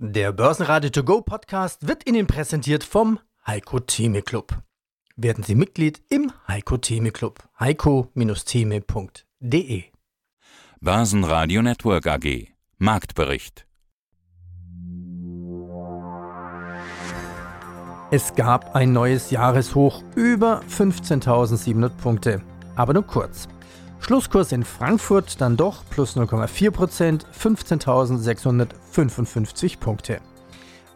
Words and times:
Der 0.00 0.30
Börsenradio 0.30 0.90
To 0.90 1.02
Go 1.02 1.22
Podcast 1.22 1.88
wird 1.88 2.08
Ihnen 2.08 2.28
präsentiert 2.28 2.84
vom 2.84 3.18
Heiko 3.44 3.80
Theme 3.80 4.22
Club. 4.22 4.56
Werden 5.16 5.42
Sie 5.42 5.56
Mitglied 5.56 6.00
im 6.08 6.30
Heiko 6.46 6.76
Theme 6.76 7.10
Club. 7.10 7.42
heiko-theme.de 7.58 9.82
Börsenradio 10.80 11.62
Network 11.62 12.06
AG 12.06 12.46
Marktbericht 12.78 13.66
Es 18.12 18.36
gab 18.36 18.76
ein 18.76 18.92
neues 18.92 19.32
Jahreshoch 19.32 20.04
über 20.14 20.60
15.700 20.70 21.88
Punkte, 21.96 22.40
aber 22.76 22.94
nur 22.94 23.04
kurz. 23.04 23.48
Schlusskurs 24.00 24.52
in 24.52 24.64
Frankfurt 24.64 25.40
dann 25.40 25.56
doch 25.56 25.84
plus 25.90 26.16
0,4% 26.16 27.24
15.655 27.26 29.78
Punkte. 29.78 30.20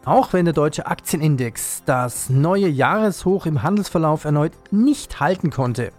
Auch 0.05 0.32
wenn 0.32 0.46
der 0.46 0.55
deutsche 0.55 0.86
Aktienindex 0.86 1.82
das 1.85 2.29
neue 2.29 2.68
Jahreshoch 2.68 3.46
im 3.46 3.62
Handelsverlauf 3.62 4.25
erneut 4.25 4.53
nicht 4.73 5.21
halten 5.21 5.50
konnte. 5.50 5.93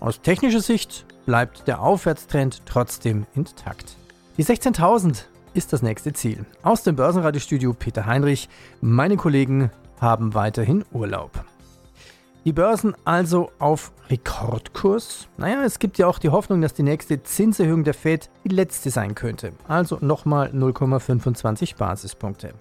Aus 0.00 0.20
technischer 0.20 0.60
Sicht 0.60 1.06
bleibt 1.26 1.68
der 1.68 1.80
Aufwärtstrend 1.80 2.62
trotzdem 2.66 3.26
intakt. 3.34 3.96
Die 4.36 4.44
16.000 4.44 5.24
ist 5.54 5.72
das 5.72 5.82
nächste 5.82 6.12
Ziel. 6.12 6.44
Aus 6.62 6.82
dem 6.82 6.96
Börsenradiostudio 6.96 7.72
Peter 7.72 8.06
Heinrich. 8.06 8.48
Meine 8.80 9.16
Kollegen 9.16 9.70
haben 10.00 10.34
weiterhin 10.34 10.84
Urlaub. 10.92 11.44
Die 12.46 12.52
Börsen 12.52 12.94
also 13.04 13.50
auf 13.58 13.92
Rekordkurs. 14.08 15.28
Naja, 15.36 15.64
es 15.64 15.80
gibt 15.80 15.98
ja 15.98 16.06
auch 16.06 16.20
die 16.20 16.28
Hoffnung, 16.28 16.60
dass 16.60 16.74
die 16.74 16.84
nächste 16.84 17.24
Zinserhöhung 17.24 17.82
der 17.82 17.92
Fed 17.92 18.30
die 18.44 18.54
letzte 18.54 18.90
sein 18.90 19.16
könnte. 19.16 19.50
Also 19.66 19.98
nochmal 20.00 20.50
0,25 20.50 21.76
Basispunkte. 21.76 22.54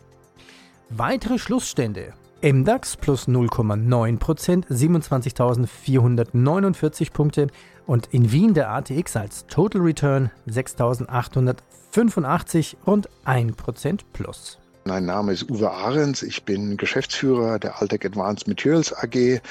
Weitere 0.89 1.38
Schlussstände. 1.38 2.13
MDAX 2.41 2.98
plus 2.98 3.27
0,9%, 3.27 4.66
27.449 4.72 7.14
Punkte 7.14 7.45
und 7.86 8.08
in 8.08 8.31
Wien 8.31 8.55
der 8.55 8.72
ATX 8.72 9.16
als 9.16 9.45
Total 9.45 9.81
Return 9.81 10.31
6.885, 10.49 12.77
rund 12.88 13.08
1% 13.27 13.99
plus. 14.14 14.58
Mein 14.88 15.05
Name 15.05 15.33
ist 15.33 15.49
Uwe 15.49 15.72
Ahrens, 15.72 16.22
ich 16.22 16.44
bin 16.44 16.77
Geschäftsführer 16.77 17.58
der 17.58 17.81
Altec 17.81 18.05
Advanced 18.05 18.47
Materials 18.47 18.94
AG, 18.94 19.42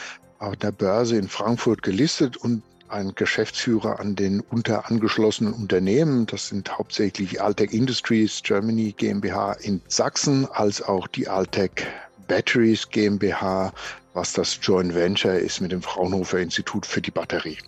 an 0.45 0.59
der 0.59 0.73
Börse 0.73 1.17
in 1.17 1.29
Frankfurt 1.29 1.83
gelistet 1.83 2.37
und 2.37 2.63
ein 2.89 3.15
Geschäftsführer 3.15 3.99
an 3.99 4.15
den 4.15 4.41
unterangeschlossenen 4.41 5.53
Unternehmen. 5.53 6.27
Das 6.27 6.49
sind 6.49 6.77
hauptsächlich 6.77 7.41
Altec 7.43 7.73
Industries 7.73 8.43
Germany 8.43 8.95
GmbH 8.97 9.55
in 9.55 9.81
Sachsen, 9.89 10.47
als 10.53 10.83
auch 10.83 11.09
die 11.09 11.27
Altec 11.29 11.87
Batteries 12.29 12.89
GmbH, 12.89 13.73
was 14.13 14.33
das 14.33 14.59
Joint 14.63 14.95
Venture 14.95 15.35
ist 15.35 15.61
mit 15.61 15.73
dem 15.73 15.83
Fraunhofer 15.83 16.39
Institut 16.39 16.87
für 16.87 17.01
die 17.01 17.11
Batterie. 17.11 17.59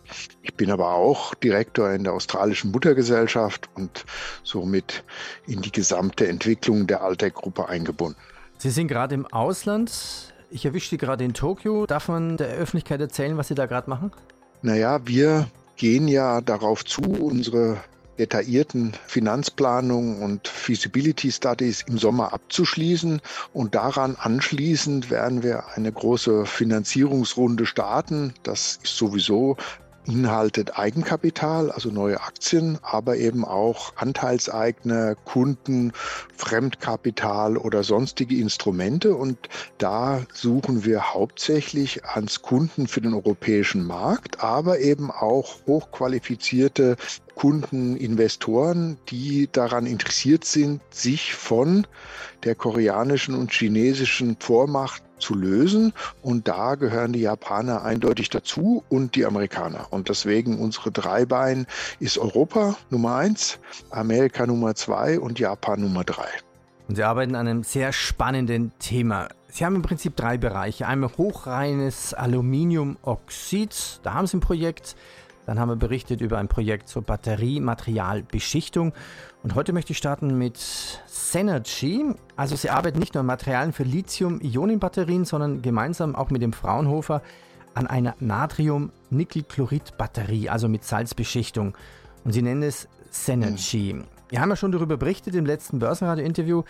Ich 0.42 0.54
bin 0.54 0.70
aber 0.70 0.94
auch 0.94 1.34
Direktor 1.34 1.90
in 1.90 2.04
der 2.04 2.12
australischen 2.12 2.70
Muttergesellschaft 2.70 3.68
und 3.74 4.04
somit 4.44 5.02
in 5.46 5.60
die 5.60 5.72
gesamte 5.72 6.28
Entwicklung 6.28 6.86
der 6.86 7.02
Altec-Gruppe 7.02 7.68
eingebunden. 7.68 8.20
Sie 8.58 8.70
sind 8.70 8.88
gerade 8.88 9.14
im 9.14 9.26
Ausland. 9.26 10.34
Ich 10.50 10.64
erwische 10.64 10.90
Sie 10.90 10.98
gerade 10.98 11.24
in 11.24 11.34
Tokio. 11.34 11.86
Darf 11.86 12.08
man 12.08 12.36
der 12.36 12.48
Öffentlichkeit 12.48 13.00
erzählen, 13.00 13.36
was 13.36 13.48
Sie 13.48 13.54
da 13.54 13.66
gerade 13.66 13.90
machen? 13.90 14.12
Naja, 14.62 15.00
wir 15.04 15.48
gehen 15.76 16.08
ja 16.08 16.40
darauf 16.40 16.84
zu, 16.84 17.02
unsere 17.02 17.78
detaillierten 18.18 18.92
Finanzplanungen 19.06 20.22
und 20.22 20.48
Feasibility 20.48 21.30
Studies 21.30 21.82
im 21.86 21.98
Sommer 21.98 22.32
abzuschließen. 22.32 23.20
Und 23.52 23.74
daran 23.74 24.16
anschließend 24.18 25.10
werden 25.10 25.42
wir 25.42 25.64
eine 25.74 25.92
große 25.92 26.46
Finanzierungsrunde 26.46 27.66
starten. 27.66 28.32
Das 28.42 28.78
ist 28.82 28.96
sowieso 28.96 29.56
beinhaltet 30.06 30.78
Eigenkapital, 30.78 31.70
also 31.70 31.90
neue 31.90 32.20
Aktien, 32.20 32.78
aber 32.82 33.16
eben 33.16 33.44
auch 33.44 33.92
Anteilseigner, 33.96 35.14
Kunden, 35.14 35.92
Fremdkapital 36.36 37.56
oder 37.56 37.82
sonstige 37.82 38.36
Instrumente. 38.36 39.14
Und 39.14 39.38
da 39.78 40.22
suchen 40.32 40.84
wir 40.84 41.14
hauptsächlich 41.14 42.04
ans 42.04 42.42
Kunden 42.42 42.86
für 42.86 43.00
den 43.00 43.14
europäischen 43.14 43.84
Markt, 43.86 44.42
aber 44.42 44.80
eben 44.80 45.10
auch 45.10 45.56
hochqualifizierte 45.66 46.96
Kunden, 47.34 47.96
Investoren, 47.96 48.96
die 49.10 49.48
daran 49.52 49.84
interessiert 49.84 50.44
sind, 50.44 50.80
sich 50.90 51.34
von 51.34 51.86
der 52.44 52.54
koreanischen 52.54 53.34
und 53.34 53.52
chinesischen 53.52 54.36
Vormacht 54.40 55.02
zu 55.18 55.34
lösen. 55.34 55.92
Und 56.22 56.48
da 56.48 56.74
gehören 56.74 57.12
die 57.12 57.20
Japaner 57.20 57.82
eindeutig 57.82 58.30
dazu 58.30 58.84
und 58.88 59.14
die 59.14 59.26
Amerikaner. 59.26 59.86
Und 59.90 60.08
deswegen 60.08 60.58
unsere 60.58 60.90
Dreibein 60.90 61.66
ist 62.00 62.18
Europa 62.18 62.76
Nummer 62.90 63.16
eins, 63.16 63.58
Amerika 63.90 64.46
Nummer 64.46 64.74
zwei 64.74 65.18
und 65.18 65.38
Japan 65.38 65.80
Nummer 65.80 66.04
drei. 66.04 66.28
Und 66.88 66.96
Sie 66.96 67.02
arbeiten 67.02 67.34
an 67.34 67.48
einem 67.48 67.62
sehr 67.64 67.92
spannenden 67.92 68.72
Thema. 68.78 69.28
Sie 69.48 69.64
haben 69.64 69.74
im 69.74 69.82
Prinzip 69.82 70.16
drei 70.16 70.38
Bereiche. 70.38 70.86
Einmal 70.86 71.10
hochreines 71.16 72.14
Aluminiumoxid, 72.14 74.00
da 74.02 74.14
haben 74.14 74.26
Sie 74.26 74.36
ein 74.36 74.40
Projekt. 74.40 74.96
Dann 75.46 75.60
haben 75.60 75.68
wir 75.68 75.76
berichtet 75.76 76.20
über 76.20 76.38
ein 76.38 76.48
Projekt 76.48 76.88
zur 76.88 77.02
Batteriematerialbeschichtung. 77.02 78.92
Und 79.46 79.54
heute 79.54 79.72
möchte 79.72 79.92
ich 79.92 79.98
starten 79.98 80.36
mit 80.36 80.58
Synergy. 81.06 82.04
Also 82.34 82.56
sie 82.56 82.68
arbeiten 82.68 82.98
nicht 82.98 83.14
nur 83.14 83.20
an 83.20 83.26
Materialien 83.26 83.72
für 83.72 83.84
Lithium-Ionen-Batterien, 83.84 85.24
sondern 85.24 85.62
gemeinsam 85.62 86.16
auch 86.16 86.30
mit 86.30 86.42
dem 86.42 86.52
Fraunhofer 86.52 87.22
an 87.72 87.86
einer 87.86 88.16
Natrium-Nickelchlorid-Batterie, 88.18 90.48
also 90.48 90.68
mit 90.68 90.82
Salzbeschichtung. 90.82 91.76
Und 92.24 92.32
sie 92.32 92.42
nennen 92.42 92.64
es 92.64 92.88
Synergy. 93.12 93.92
Mhm. 93.92 94.06
Wir 94.30 94.40
haben 94.40 94.48
ja 94.48 94.56
schon 94.56 94.72
darüber 94.72 94.96
berichtet 94.96 95.36
im 95.36 95.46
letzten 95.46 95.78
Börsenradio-Interview. 95.78 96.64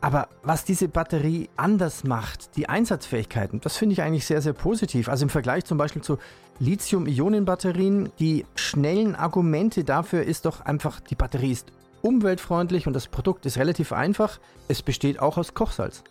Aber 0.00 0.28
was 0.44 0.64
diese 0.64 0.86
Batterie 0.86 1.48
anders 1.56 2.04
macht, 2.04 2.54
die 2.54 2.68
Einsatzfähigkeiten, 2.68 3.60
das 3.62 3.76
finde 3.76 3.94
ich 3.94 4.02
eigentlich 4.02 4.26
sehr, 4.26 4.42
sehr 4.42 4.52
positiv. 4.52 5.08
Also 5.08 5.24
im 5.24 5.28
Vergleich 5.28 5.64
zum 5.64 5.76
Beispiel 5.76 6.02
zu 6.02 6.18
Lithium-Ionen-Batterien, 6.60 8.12
die 8.20 8.46
schnellen 8.54 9.16
Argumente 9.16 9.82
dafür 9.82 10.22
ist 10.22 10.44
doch 10.44 10.60
einfach, 10.60 11.00
die 11.00 11.16
Batterie 11.16 11.50
ist 11.50 11.72
umweltfreundlich 12.02 12.86
und 12.86 12.92
das 12.92 13.08
Produkt 13.08 13.46
ist 13.46 13.56
relativ 13.56 13.92
einfach. 13.92 14.40
Es 14.68 14.82
besteht 14.82 15.20
auch 15.20 15.38
aus 15.38 15.54
Kochsalz. 15.54 16.02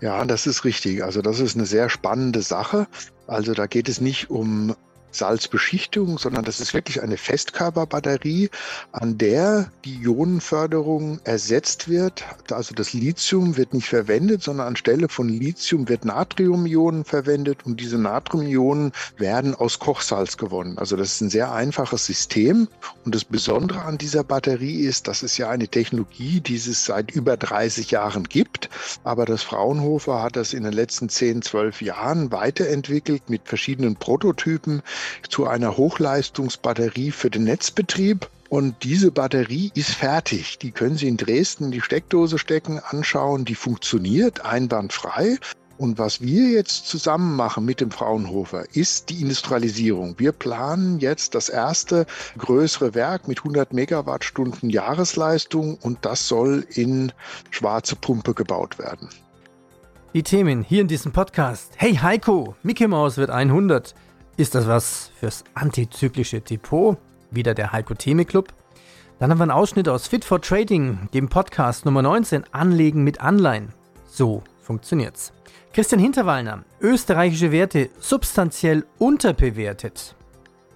Ja, 0.00 0.24
das 0.24 0.46
ist 0.46 0.64
richtig. 0.64 1.04
Also 1.04 1.22
das 1.22 1.38
ist 1.38 1.56
eine 1.56 1.66
sehr 1.66 1.88
spannende 1.88 2.42
Sache. 2.42 2.86
Also 3.26 3.54
da 3.54 3.66
geht 3.66 3.88
es 3.88 4.00
nicht 4.00 4.30
um 4.30 4.74
Salzbeschichtung, 5.12 6.18
sondern 6.18 6.44
das 6.44 6.60
ist 6.60 6.74
wirklich 6.74 7.02
eine 7.02 7.16
Festkörperbatterie, 7.16 8.50
an 8.92 9.18
der 9.18 9.70
die 9.84 10.02
Ionenförderung 10.02 11.20
ersetzt 11.24 11.88
wird. 11.88 12.24
Also 12.50 12.74
das 12.74 12.92
Lithium 12.92 13.56
wird 13.56 13.74
nicht 13.74 13.88
verwendet, 13.88 14.42
sondern 14.42 14.66
anstelle 14.68 15.08
von 15.08 15.28
Lithium 15.28 15.88
wird 15.88 16.04
Natriumionen 16.04 17.04
verwendet 17.04 17.64
und 17.64 17.80
diese 17.80 17.98
Natriumionen 17.98 18.92
werden 19.16 19.54
aus 19.54 19.78
Kochsalz 19.78 20.36
gewonnen. 20.36 20.78
Also 20.78 20.96
das 20.96 21.14
ist 21.14 21.20
ein 21.20 21.30
sehr 21.30 21.52
einfaches 21.52 22.06
System 22.06 22.68
und 23.04 23.14
das 23.14 23.24
Besondere 23.24 23.82
an 23.82 23.98
dieser 23.98 24.24
Batterie 24.24 24.80
ist, 24.80 25.08
das 25.08 25.22
ist 25.22 25.36
ja 25.38 25.50
eine 25.50 25.68
Technologie, 25.68 26.40
die 26.40 26.56
es 26.56 26.84
seit 26.84 27.10
über 27.10 27.36
30 27.36 27.90
Jahren 27.90 28.24
gibt, 28.24 28.70
aber 29.04 29.24
das 29.24 29.42
Fraunhofer 29.42 30.22
hat 30.22 30.36
das 30.36 30.52
in 30.52 30.64
den 30.64 30.72
letzten 30.72 31.08
10, 31.08 31.42
12 31.42 31.82
Jahren 31.82 32.32
weiterentwickelt 32.32 33.28
mit 33.28 33.42
verschiedenen 33.44 33.96
Prototypen, 33.96 34.82
zu 35.28 35.46
einer 35.46 35.76
Hochleistungsbatterie 35.76 37.10
für 37.10 37.30
den 37.30 37.44
Netzbetrieb. 37.44 38.28
Und 38.48 38.74
diese 38.82 39.10
Batterie 39.10 39.70
ist 39.74 39.92
fertig. 39.92 40.58
Die 40.58 40.72
können 40.72 40.96
Sie 40.96 41.08
in 41.08 41.16
Dresden 41.16 41.64
in 41.64 41.70
die 41.70 41.80
Steckdose 41.80 42.38
stecken, 42.38 42.80
anschauen. 42.80 43.46
Die 43.46 43.54
funktioniert 43.54 44.44
einwandfrei. 44.44 45.38
Und 45.78 45.98
was 45.98 46.20
wir 46.20 46.50
jetzt 46.50 46.86
zusammen 46.86 47.34
machen 47.34 47.64
mit 47.64 47.80
dem 47.80 47.90
Fraunhofer, 47.90 48.64
ist 48.72 49.08
die 49.08 49.20
Industrialisierung. 49.20 50.14
Wir 50.18 50.32
planen 50.32 51.00
jetzt 51.00 51.34
das 51.34 51.48
erste 51.48 52.06
größere 52.38 52.94
Werk 52.94 53.26
mit 53.26 53.38
100 53.38 53.72
Megawattstunden 53.72 54.70
Jahresleistung 54.70 55.78
und 55.82 56.04
das 56.04 56.28
soll 56.28 56.64
in 56.70 57.10
schwarze 57.50 57.96
Pumpe 57.96 58.34
gebaut 58.34 58.78
werden. 58.78 59.08
Die 60.14 60.22
Themen 60.22 60.62
hier 60.62 60.82
in 60.82 60.88
diesem 60.88 61.10
Podcast. 61.10 61.72
Hey 61.76 61.96
Heiko, 61.96 62.54
Mickey 62.62 62.86
Mouse 62.86 63.16
wird 63.16 63.30
100. 63.30 63.94
Ist 64.38 64.54
das 64.54 64.66
was 64.66 65.10
fürs 65.20 65.44
antizyklische 65.52 66.40
Depot? 66.40 66.96
Wieder 67.30 67.52
der 67.52 67.70
Heiko 67.72 67.92
Theme 67.92 68.24
Club. 68.24 68.54
Dann 69.18 69.30
haben 69.30 69.38
wir 69.38 69.42
einen 69.42 69.50
Ausschnitt 69.50 69.88
aus 69.90 70.08
Fit 70.08 70.24
for 70.24 70.40
Trading, 70.40 71.10
dem 71.12 71.28
Podcast 71.28 71.84
Nummer 71.84 72.00
19, 72.00 72.44
Anlegen 72.50 73.04
mit 73.04 73.20
Anleihen. 73.20 73.74
So 74.06 74.42
funktioniert's. 74.62 75.34
Christian 75.74 76.00
Hinterwallner, 76.00 76.64
österreichische 76.80 77.52
Werte 77.52 77.90
substanziell 78.00 78.86
unterbewertet. 78.98 80.14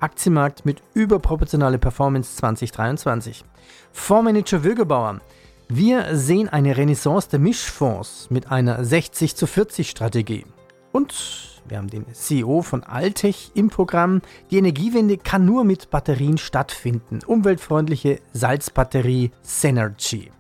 Aktienmarkt 0.01 0.67
mit 0.67 0.83
überproportionale 0.93 1.79
Performance 1.79 2.37
2023. 2.37 3.43
Fondsmanager 3.91 4.65
Wilgebauer, 4.65 5.21
Wir 5.69 6.15
sehen 6.15 6.51
eine 6.51 6.77
Renaissance 6.77 7.31
der 7.31 7.39
Mischfonds 7.39 8.29
mit 8.29 8.53
einer 8.53 8.85
60 8.85 9.35
zu 9.35 9.47
40 9.47 9.89
Strategie. 9.89 10.45
Und 10.93 11.56
wir 11.69 11.79
haben 11.79 11.89
den 11.89 12.13
CEO 12.13 12.63
von 12.63 12.85
Altech 12.85 13.51
im 13.55 13.69
Programm. 13.69 14.23
Die 14.51 14.59
Energiewende 14.59 15.19
kann 15.19 15.45
nur 15.45 15.65
mit 15.65 15.91
Batterien 15.91 16.39
stattfinden. 16.39 17.21
Umweltfreundliche 17.27 18.21
Salzbatterie 18.33 19.31
Synergy. 19.43 20.31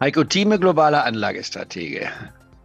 Heiko 0.00 0.24
Thieme, 0.24 0.58
globaler 0.58 1.04
Anlagestratege. 1.04 2.08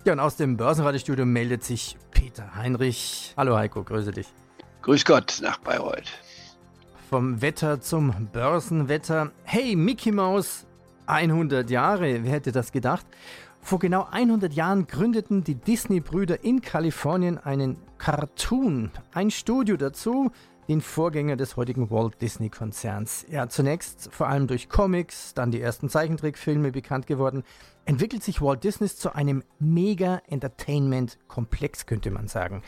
Ja, 0.05 0.13
und 0.13 0.19
aus 0.19 0.37
dem 0.37 0.57
Börsenradiostudio 0.57 1.25
meldet 1.25 1.63
sich 1.63 1.97
Peter 2.11 2.55
Heinrich. 2.55 3.33
Hallo 3.37 3.55
Heiko, 3.55 3.83
grüße 3.83 4.11
dich. 4.11 4.27
Grüß 4.81 5.05
Gott 5.05 5.39
nach 5.43 5.59
Bayreuth. 5.59 6.11
Vom 7.09 7.41
Wetter 7.41 7.81
zum 7.81 8.29
Börsenwetter. 8.31 9.31
Hey, 9.43 9.75
Mickey 9.75 10.11
Mouse, 10.11 10.65
100 11.05 11.69
Jahre, 11.69 12.23
wer 12.23 12.31
hätte 12.31 12.51
das 12.51 12.71
gedacht? 12.71 13.05
Vor 13.61 13.79
genau 13.79 14.07
100 14.09 14.53
Jahren 14.53 14.87
gründeten 14.87 15.43
die 15.43 15.55
Disney-Brüder 15.55 16.43
in 16.43 16.61
Kalifornien 16.61 17.37
einen 17.37 17.77
Cartoon, 17.97 18.91
ein 19.13 19.31
Studio 19.31 19.77
dazu, 19.77 20.31
den 20.69 20.79
Vorgänger 20.81 21.35
des 21.35 21.57
heutigen 21.57 21.89
Walt 21.89 22.21
Disney-Konzerns. 22.21 23.25
Ja, 23.29 23.49
zunächst 23.49 24.13
vor 24.13 24.27
allem 24.27 24.45
durch 24.45 24.69
Comics, 24.69 25.33
dann 25.33 25.49
die 25.51 25.61
ersten 25.61 25.89
Zeichentrickfilme 25.89 26.71
bekannt 26.71 27.07
geworden, 27.07 27.43
entwickelt 27.85 28.21
sich 28.23 28.39
Walt 28.41 28.63
Disney 28.63 28.87
zu 28.87 29.15
einem 29.15 29.43
Mega-Entertainment-Komplex, 29.59 31.87
könnte 31.87 32.11
man 32.11 32.27
sagen. 32.27 32.61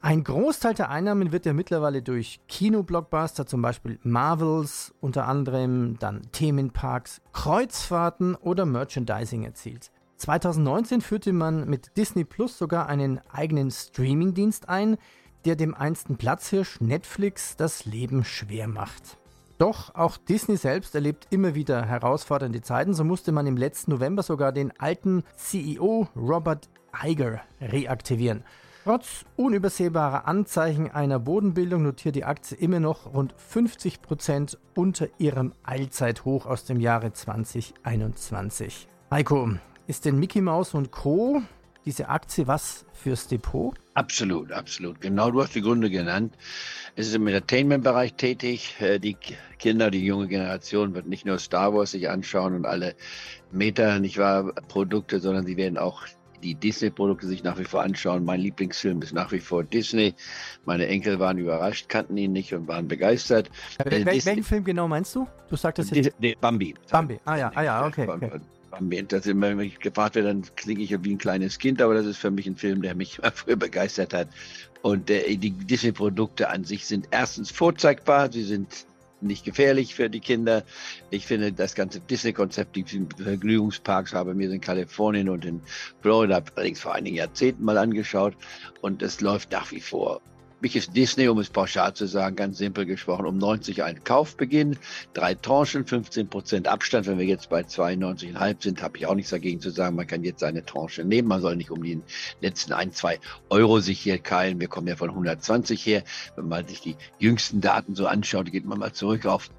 Ein 0.00 0.22
Großteil 0.22 0.74
der 0.74 0.90
Einnahmen 0.90 1.32
wird 1.32 1.44
ja 1.46 1.54
mittlerweile 1.54 2.02
durch 2.02 2.38
Kinoblockbuster, 2.46 3.46
zum 3.46 3.62
Beispiel 3.62 3.98
Marvels, 4.02 4.94
unter 5.00 5.26
anderem 5.26 5.98
dann 5.98 6.22
Themenparks, 6.30 7.20
Kreuzfahrten 7.32 8.36
oder 8.36 8.64
Merchandising 8.66 9.44
erzielt. 9.44 9.90
2019 10.16 11.00
führte 11.00 11.32
man 11.32 11.68
mit 11.68 11.96
Disney 11.96 12.24
Plus 12.24 12.58
sogar 12.58 12.88
einen 12.88 13.20
eigenen 13.30 13.70
Streamingdienst 13.70 14.68
ein, 14.68 14.96
der 15.44 15.56
dem 15.56 15.74
einsten 15.74 16.16
Platzhirsch 16.16 16.80
Netflix 16.80 17.56
das 17.56 17.84
Leben 17.84 18.24
schwer 18.24 18.68
macht. 18.68 19.18
Doch 19.58 19.94
auch 19.94 20.16
Disney 20.16 20.56
selbst 20.56 20.94
erlebt 20.94 21.28
immer 21.30 21.54
wieder 21.54 21.84
herausfordernde 21.84 22.62
Zeiten. 22.62 22.94
So 22.94 23.04
musste 23.04 23.30
man 23.32 23.46
im 23.46 23.56
letzten 23.56 23.92
November 23.92 24.22
sogar 24.22 24.52
den 24.52 24.72
alten 24.80 25.22
CEO 25.36 26.08
Robert 26.16 26.68
Iger 27.04 27.40
reaktivieren. 27.60 28.42
Trotz 28.84 29.24
unübersehbarer 29.36 30.26
Anzeichen 30.26 30.90
einer 30.90 31.18
Bodenbildung 31.18 31.82
notiert 31.82 32.16
die 32.16 32.24
Aktie 32.24 32.58
immer 32.58 32.80
noch 32.80 33.14
rund 33.14 33.34
50 33.38 34.02
Prozent 34.02 34.58
unter 34.74 35.08
ihrem 35.18 35.54
Allzeithoch 35.62 36.44
aus 36.44 36.64
dem 36.64 36.80
Jahre 36.80 37.12
2021. 37.12 38.88
Heiko, 39.10 39.52
ist 39.86 40.04
denn 40.04 40.18
Mickey 40.18 40.40
Mouse 40.40 40.74
und 40.74 40.90
Co. 40.90 41.42
diese 41.84 42.08
Aktie 42.08 42.46
was 42.46 42.86
fürs 42.92 43.28
Depot? 43.28 43.74
Absolut, 43.94 44.50
absolut. 44.50 45.00
Genau, 45.00 45.30
du 45.30 45.42
hast 45.42 45.54
die 45.54 45.60
Gründe 45.60 45.90
genannt. 45.90 46.34
Es 46.96 47.08
ist 47.08 47.14
im 47.14 47.26
Entertainment-Bereich 47.26 48.14
tätig. 48.14 48.76
Äh, 48.80 48.98
die 48.98 49.16
Kinder, 49.58 49.90
die 49.90 50.04
junge 50.04 50.26
Generation 50.26 50.94
wird 50.94 51.06
nicht 51.06 51.26
nur 51.26 51.38
Star 51.38 51.74
Wars 51.74 51.92
sich 51.92 52.08
anschauen 52.08 52.54
und 52.54 52.66
alle 52.66 52.94
Meta, 53.52 53.98
nicht 53.98 54.18
wahr, 54.18 54.52
Produkte, 54.68 55.20
sondern 55.20 55.46
sie 55.46 55.56
werden 55.56 55.78
auch 55.78 56.06
die 56.42 56.54
Disney-Produkte 56.54 57.26
sich 57.26 57.42
nach 57.42 57.58
wie 57.58 57.64
vor 57.64 57.82
anschauen. 57.82 58.24
Mein 58.24 58.40
Lieblingsfilm 58.40 59.00
ist 59.02 59.12
nach 59.12 59.32
wie 59.32 59.40
vor 59.40 59.64
Disney. 59.64 60.14
Meine 60.64 60.86
Enkel 60.86 61.18
waren 61.18 61.38
überrascht, 61.38 61.88
kannten 61.88 62.16
ihn 62.16 62.32
nicht 62.32 62.52
und 62.52 62.68
waren 62.68 62.88
begeistert. 62.88 63.50
Wel 63.82 64.02
äh, 64.02 64.06
welchen 64.06 64.44
Film 64.44 64.64
genau 64.64 64.88
meinst 64.88 65.14
du? 65.14 65.26
Du 65.48 65.56
sagtest 65.56 65.94
jetzt. 65.94 66.14
Nee, 66.18 66.36
Bambi. 66.40 66.74
Bambi, 66.90 67.18
ah 67.24 67.36
ja, 67.36 67.52
ah 67.54 67.62
ja, 67.62 67.86
okay. 67.86 68.08
okay. 68.08 68.30
Das 69.08 69.26
immer, 69.26 69.56
wenn 69.56 69.60
ich 69.60 69.78
gefragt 69.78 70.14
werde, 70.14 70.28
dann 70.28 70.42
klinge 70.56 70.82
ich 70.82 71.04
wie 71.04 71.14
ein 71.14 71.18
kleines 71.18 71.58
Kind, 71.58 71.80
aber 71.82 71.94
das 71.94 72.06
ist 72.06 72.18
für 72.18 72.30
mich 72.30 72.46
ein 72.46 72.56
Film, 72.56 72.82
der 72.82 72.94
mich 72.94 73.20
früher 73.34 73.56
begeistert 73.56 74.14
hat. 74.14 74.28
Und 74.82 75.10
äh, 75.10 75.36
die 75.36 75.50
Disney-Produkte 75.50 76.48
an 76.48 76.64
sich 76.64 76.86
sind 76.86 77.08
erstens 77.10 77.50
vorzeigbar, 77.50 78.30
sie 78.30 78.42
sind 78.42 78.86
nicht 79.20 79.44
gefährlich 79.44 79.94
für 79.94 80.10
die 80.10 80.20
Kinder. 80.20 80.62
Ich 81.10 81.26
finde 81.26 81.52
das 81.52 81.74
ganze 81.74 82.00
Disney-Konzept, 82.00 82.76
die 82.76 82.84
Vergnügungsparks 83.16 84.12
habe 84.12 84.34
mir 84.34 84.50
in 84.50 84.60
Kalifornien 84.60 85.28
und 85.28 85.44
in 85.44 85.60
Florida 86.02 86.42
allerdings 86.54 86.80
vor 86.80 86.94
einigen 86.94 87.16
Jahrzehnten 87.16 87.64
mal 87.64 87.78
angeschaut 87.78 88.34
und 88.82 89.02
es 89.02 89.20
läuft 89.20 89.52
nach 89.52 89.72
wie 89.72 89.80
vor 89.80 90.20
mich 90.60 90.76
ist 90.76 90.96
Disney, 90.96 91.28
um 91.28 91.38
es 91.38 91.50
pauschal 91.50 91.94
zu 91.94 92.06
sagen, 92.06 92.36
ganz 92.36 92.58
simpel 92.58 92.86
gesprochen, 92.86 93.26
um 93.26 93.38
90 93.38 93.82
ein 93.82 94.02
Kaufbeginn, 94.04 94.78
drei 95.12 95.34
Tranchen, 95.34 95.84
15 95.84 96.28
Prozent 96.28 96.68
Abstand. 96.68 97.06
Wenn 97.06 97.18
wir 97.18 97.26
jetzt 97.26 97.50
bei 97.50 97.60
92,5 97.60 98.62
sind, 98.62 98.82
habe 98.82 98.96
ich 98.98 99.06
auch 99.06 99.14
nichts 99.14 99.30
dagegen 99.30 99.60
zu 99.60 99.70
sagen, 99.70 99.96
man 99.96 100.06
kann 100.06 100.24
jetzt 100.24 100.42
eine 100.42 100.64
Tranche 100.64 101.04
nehmen. 101.04 101.28
Man 101.28 101.40
soll 101.40 101.56
nicht 101.56 101.70
um 101.70 101.82
die 101.82 102.00
letzten 102.40 102.72
ein, 102.72 102.92
zwei 102.92 103.18
Euro 103.50 103.80
sich 103.80 104.00
hier 104.00 104.18
keilen. 104.18 104.60
Wir 104.60 104.68
kommen 104.68 104.86
ja 104.86 104.96
von 104.96 105.10
120 105.10 105.84
her. 105.84 106.02
Wenn 106.36 106.48
man 106.48 106.66
sich 106.66 106.80
die 106.80 106.96
jüngsten 107.18 107.60
Daten 107.60 107.94
so 107.94 108.06
anschaut, 108.06 108.50
geht 108.50 108.64
man 108.64 108.78
mal 108.78 108.92
zurück 108.92 109.26
auf 109.26 109.50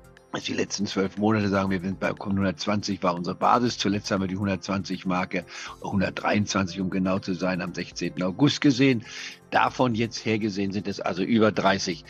die 0.43 0.53
letzten 0.53 0.85
zwölf 0.85 1.17
Monate 1.17 1.49
sagen 1.49 1.69
wir, 1.69 1.79
sind 1.79 1.99
bei 1.99 2.09
120 2.09 3.01
war 3.03 3.15
unsere 3.15 3.35
Basis. 3.35 3.77
Zuletzt 3.77 4.11
haben 4.11 4.21
wir 4.21 4.27
die 4.27 4.37
120-Marke, 4.37 5.45
123 5.83 6.81
um 6.81 6.89
genau 6.89 7.19
zu 7.19 7.33
sein, 7.33 7.61
am 7.61 7.73
16. 7.73 8.21
August 8.23 8.61
gesehen. 8.61 9.05
Davon 9.51 9.95
jetzt 9.95 10.25
hergesehen 10.25 10.71
sind 10.71 10.87
es 10.87 10.99
also 10.99 11.23
über 11.23 11.51
30 11.51 12.03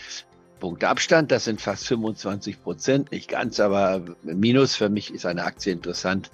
Punkte 0.60 0.88
Abstand. 0.88 1.32
Das 1.32 1.46
sind 1.46 1.62
fast 1.62 1.86
25 1.88 2.64
Prozent, 2.64 3.12
nicht 3.12 3.30
ganz, 3.30 3.60
aber 3.60 4.02
Minus. 4.24 4.76
Für 4.76 4.90
mich 4.90 5.14
ist 5.14 5.26
eine 5.26 5.44
Aktie 5.44 5.74
interessant, 5.74 6.32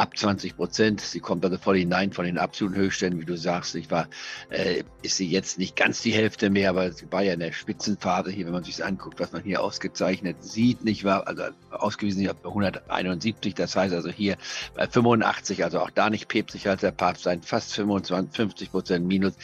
ab 0.00 0.16
20 0.16 0.56
Prozent. 0.56 1.00
Sie 1.02 1.20
kommt 1.20 1.44
also 1.44 1.58
voll 1.58 1.76
hinein 1.76 2.12
von 2.12 2.24
den 2.24 2.38
absoluten 2.38 2.76
Höchstständen, 2.76 3.20
wie 3.20 3.26
du 3.26 3.36
sagst. 3.36 3.74
Ich 3.74 3.90
war, 3.90 4.08
äh, 4.48 4.82
ist 5.02 5.18
sie 5.18 5.28
jetzt 5.28 5.58
nicht 5.58 5.76
ganz 5.76 6.00
die 6.00 6.12
Hälfte 6.12 6.48
mehr, 6.48 6.70
aber 6.70 6.90
sie 6.90 7.12
war 7.12 7.22
ja 7.22 7.34
in 7.34 7.40
der 7.40 7.52
Spitzenphase 7.52 8.30
hier, 8.30 8.46
wenn 8.46 8.54
man 8.54 8.64
sich 8.64 8.82
anguckt, 8.82 9.20
was 9.20 9.32
man 9.32 9.42
hier 9.42 9.62
ausgezeichnet 9.62 10.42
sieht, 10.42 10.84
nicht 10.84 11.04
wahr? 11.04 11.28
Also 11.28 11.44
ausgewiesen 11.70 12.26
bei 12.42 12.48
171, 12.48 13.54
das 13.54 13.76
heißt 13.76 13.94
also 13.94 14.08
hier 14.08 14.36
bei 14.74 14.86
85, 14.86 15.64
also 15.64 15.80
auch 15.80 15.90
da 15.90 16.08
nicht 16.08 16.28
päpstlich 16.28 16.66
als 16.66 16.80
der 16.80 16.92
Papst 16.92 17.24
sein, 17.24 17.42
fast 17.42 17.74
25, 17.74 18.34
50 18.34 18.70
Prozent 18.70 19.06
Minus. 19.06 19.34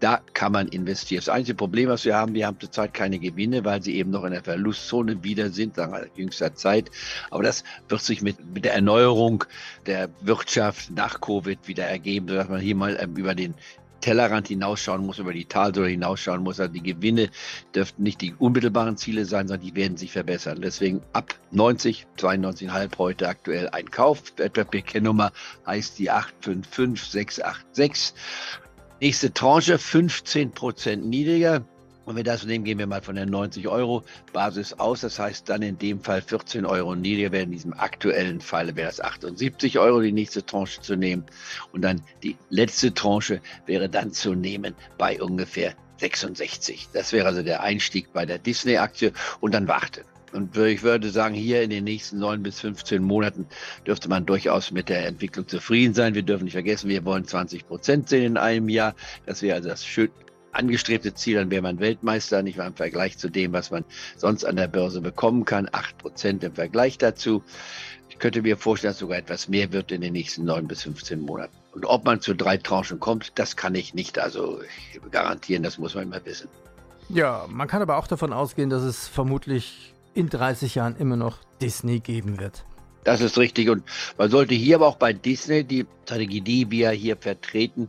Da 0.00 0.20
kann 0.34 0.52
man 0.52 0.68
investieren. 0.68 1.22
Das 1.24 1.28
einzige 1.30 1.56
Problem, 1.56 1.88
was 1.88 2.04
wir 2.04 2.16
haben, 2.16 2.34
wir 2.34 2.46
haben 2.46 2.60
zurzeit 2.60 2.92
keine 2.92 3.18
Gewinne, 3.18 3.64
weil 3.64 3.82
sie 3.82 3.96
eben 3.96 4.10
noch 4.10 4.24
in 4.24 4.32
der 4.32 4.42
Verlustzone 4.42 5.24
wieder 5.24 5.50
sind, 5.50 5.76
wir, 5.76 6.06
jüngster 6.14 6.54
Zeit. 6.54 6.90
Aber 7.30 7.42
das 7.42 7.64
wird 7.88 8.02
sich 8.02 8.20
mit, 8.20 8.36
mit 8.54 8.64
der 8.66 8.74
Erneuerung 8.74 9.44
der 9.86 10.05
Wirtschaft 10.20 10.90
nach 10.90 11.20
Covid 11.20 11.66
wieder 11.66 11.84
ergeben, 11.84 12.28
sodass 12.28 12.48
man 12.48 12.60
hier 12.60 12.76
mal 12.76 12.96
ähm, 13.00 13.16
über 13.16 13.34
den 13.34 13.54
Tellerrand 14.00 14.48
hinausschauen 14.48 15.04
muss, 15.04 15.18
über 15.18 15.32
die 15.32 15.46
Talsäule 15.46 15.88
hinausschauen 15.88 16.42
muss. 16.42 16.60
Also 16.60 16.72
die 16.72 16.82
Gewinne 16.82 17.30
dürften 17.74 18.02
nicht 18.02 18.20
die 18.20 18.34
unmittelbaren 18.34 18.96
Ziele 18.96 19.24
sein, 19.24 19.48
sondern 19.48 19.66
die 19.66 19.74
werden 19.74 19.96
sich 19.96 20.12
verbessern. 20.12 20.60
Deswegen 20.60 21.02
ab 21.12 21.34
90, 21.50 22.06
92,5 22.18 22.98
heute 22.98 23.28
aktuell 23.28 23.68
ein 23.70 23.90
Kauf. 23.90 24.22
Wertpapierkennnummer 24.36 25.32
heißt 25.66 25.98
die 25.98 26.10
855686. 26.10 28.14
Nächste 29.00 29.32
Tranche 29.32 29.78
15 29.78 30.52
Prozent 30.52 31.06
niedriger. 31.06 31.64
Und 32.06 32.14
wenn 32.14 32.24
das 32.24 32.46
nehmen, 32.46 32.64
gehen 32.64 32.78
wir 32.78 32.86
mal 32.86 33.02
von 33.02 33.16
der 33.16 33.26
90 33.26 33.66
Euro 33.66 34.04
Basis 34.32 34.72
aus. 34.74 35.00
Das 35.00 35.18
heißt 35.18 35.48
dann 35.48 35.62
in 35.62 35.76
dem 35.76 36.00
Fall 36.00 36.22
14 36.22 36.64
Euro 36.64 36.94
niedriger. 36.94 37.40
In 37.40 37.50
diesem 37.50 37.74
aktuellen 37.74 38.40
Fall 38.40 38.74
wäre 38.76 38.88
es 38.88 39.00
78 39.00 39.78
Euro, 39.80 40.00
die 40.00 40.12
nächste 40.12 40.46
Tranche 40.46 40.80
zu 40.80 40.94
nehmen. 40.94 41.24
Und 41.72 41.82
dann 41.82 42.02
die 42.22 42.36
letzte 42.48 42.94
Tranche 42.94 43.40
wäre 43.66 43.88
dann 43.88 44.12
zu 44.12 44.34
nehmen 44.34 44.74
bei 44.96 45.20
ungefähr 45.20 45.74
66. 45.98 46.88
Das 46.92 47.12
wäre 47.12 47.26
also 47.26 47.42
der 47.42 47.62
Einstieg 47.62 48.12
bei 48.12 48.24
der 48.24 48.38
Disney-Aktie 48.38 49.12
und 49.40 49.52
dann 49.52 49.66
warten. 49.66 50.02
Und 50.32 50.56
ich 50.56 50.82
würde 50.82 51.10
sagen, 51.10 51.34
hier 51.34 51.62
in 51.62 51.70
den 51.70 51.84
nächsten 51.84 52.18
neun 52.18 52.42
bis 52.42 52.60
15 52.60 53.02
Monaten 53.02 53.46
dürfte 53.86 54.08
man 54.08 54.26
durchaus 54.26 54.70
mit 54.70 54.88
der 54.88 55.06
Entwicklung 55.06 55.48
zufrieden 55.48 55.94
sein. 55.94 56.14
Wir 56.14 56.22
dürfen 56.22 56.44
nicht 56.44 56.52
vergessen, 56.52 56.88
wir 56.88 57.04
wollen 57.04 57.24
20 57.24 57.66
Prozent 57.66 58.08
sehen 58.08 58.24
in 58.24 58.36
einem 58.36 58.68
Jahr. 58.68 58.94
Das 59.24 59.42
wäre 59.42 59.56
also 59.56 59.68
das 59.68 59.84
angestrebte 60.56 61.14
Ziel, 61.14 61.36
dann 61.36 61.50
wäre 61.50 61.62
man 61.62 61.78
Weltmeister, 61.78 62.42
nicht 62.42 62.58
mal 62.58 62.66
im 62.66 62.74
Vergleich 62.74 63.18
zu 63.18 63.28
dem, 63.28 63.52
was 63.52 63.70
man 63.70 63.84
sonst 64.16 64.44
an 64.44 64.56
der 64.56 64.68
Börse 64.68 65.00
bekommen 65.00 65.44
kann. 65.44 65.68
Acht 65.72 65.96
Prozent 65.98 66.42
im 66.44 66.54
Vergleich 66.54 66.98
dazu. 66.98 67.42
Ich 68.08 68.18
könnte 68.18 68.42
mir 68.42 68.56
vorstellen, 68.56 68.92
dass 68.92 68.98
sogar 68.98 69.18
etwas 69.18 69.48
mehr 69.48 69.72
wird 69.72 69.92
in 69.92 70.00
den 70.00 70.14
nächsten 70.14 70.44
neun 70.44 70.66
bis 70.66 70.82
15 70.82 71.20
Monaten. 71.20 71.54
Und 71.72 71.84
ob 71.84 72.04
man 72.04 72.20
zu 72.20 72.34
drei 72.34 72.56
Tranchen 72.56 72.98
kommt, 72.98 73.38
das 73.38 73.56
kann 73.56 73.74
ich 73.74 73.92
nicht 73.92 74.18
also 74.18 74.60
garantieren, 75.10 75.62
das 75.62 75.76
muss 75.76 75.94
man 75.94 76.04
immer 76.04 76.24
wissen. 76.24 76.48
Ja, 77.08 77.46
man 77.48 77.68
kann 77.68 77.82
aber 77.82 77.98
auch 77.98 78.06
davon 78.06 78.32
ausgehen, 78.32 78.70
dass 78.70 78.82
es 78.82 79.06
vermutlich 79.06 79.92
in 80.14 80.28
30 80.30 80.74
Jahren 80.74 80.96
immer 80.96 81.16
noch 81.16 81.38
Disney 81.60 82.00
geben 82.00 82.40
wird. 82.40 82.64
Das 83.04 83.20
ist 83.20 83.38
richtig. 83.38 83.68
Und 83.68 83.84
man 84.18 84.30
sollte 84.30 84.54
hier 84.54 84.76
aber 84.76 84.88
auch 84.88 84.96
bei 84.96 85.12
Disney 85.12 85.62
die 85.62 85.86
Strategie, 86.04 86.40
die 86.40 86.70
wir 86.70 86.90
hier 86.90 87.16
vertreten, 87.16 87.88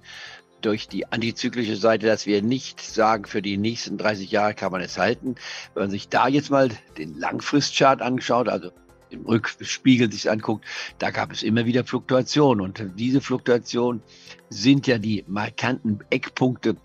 durch 0.62 0.88
die 0.88 1.12
antizyklische 1.12 1.76
Seite, 1.76 2.08
dass 2.08 2.26
wir 2.26 2.42
nicht 2.42 2.82
sagen, 2.82 3.26
für 3.26 3.42
die 3.42 3.58
nächsten 3.58 3.98
30 3.98 4.32
Jahre 4.32 4.54
kann 4.54 4.72
man 4.72 4.82
es 4.82 4.98
halten. 4.98 5.36
Wenn 5.74 5.84
man 5.84 5.92
sich 5.92 6.10
da 6.10 6.28
jetzt 6.28 6.50
mal 6.50 6.70
den 6.98 7.18
Langfristchart 7.18 8.02
anschaut, 8.02 8.50
also 8.50 8.72
im 9.10 9.26
Rückspiegel 9.26 10.12
sich 10.12 10.30
anguckt, 10.30 10.66
da 11.00 11.12
gab 11.12 11.32
es 11.32 11.44
immer 11.44 11.66
wieder 11.66 11.86
Fluktuationen. 11.86 12.62
Und 12.64 12.84
diese 12.96 13.22
Fluktuationen 13.22 14.02
sind 14.50 14.88
ja 14.88 14.98
die 14.98 15.24
markanten 15.28 16.00
Eckpunkte, 16.10 16.76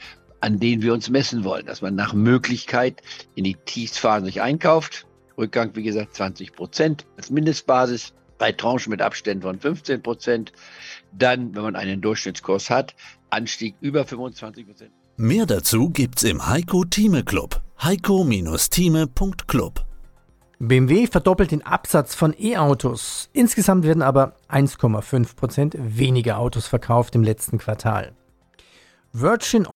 an 0.40 0.58
denen 0.58 0.82
wir 0.82 0.92
uns 0.92 1.08
messen 1.08 1.44
wollen, 1.44 1.66
dass 1.66 1.82
man 1.82 1.94
nach 1.94 2.14
Möglichkeit 2.14 3.02
in 3.34 3.44
die 3.44 3.54
Tiefphasen 3.54 4.26
sich 4.26 4.40
einkauft. 4.40 5.06
Rückgang, 5.38 5.74
wie 5.74 5.82
gesagt, 5.82 6.14
20 6.14 6.52
Prozent 6.52 7.06
als 7.16 7.30
Mindestbasis, 7.30 8.12
bei 8.38 8.50
Tranchen 8.50 8.90
mit 8.90 9.00
Abständen 9.02 9.42
von 9.42 9.60
15 9.60 10.02
Prozent. 10.02 10.52
Dann, 11.12 11.54
wenn 11.54 11.62
man 11.62 11.76
einen 11.76 12.00
Durchschnittskurs 12.00 12.70
hat, 12.70 12.94
Anstieg 13.32 13.74
über 13.80 14.04
25 14.04 14.66
Prozent. 14.66 14.92
Mehr 15.16 15.46
dazu 15.46 15.90
gibt's 15.90 16.22
im 16.22 16.46
Heiko 16.46 16.84
Thieme 16.84 17.24
Club. 17.24 17.60
heiko-thieme.club 17.82 19.84
BMW 20.58 21.06
verdoppelt 21.08 21.50
den 21.50 21.66
Absatz 21.66 22.14
von 22.14 22.34
E-Autos. 22.38 23.28
Insgesamt 23.32 23.84
werden 23.84 24.02
aber 24.02 24.36
1,5 24.48 25.34
Prozent 25.34 25.74
weniger 25.76 26.38
Autos 26.38 26.68
verkauft 26.68 27.16
im 27.16 27.24
letzten 27.24 27.58
Quartal. 27.58 28.12
Virgin. 29.12 29.66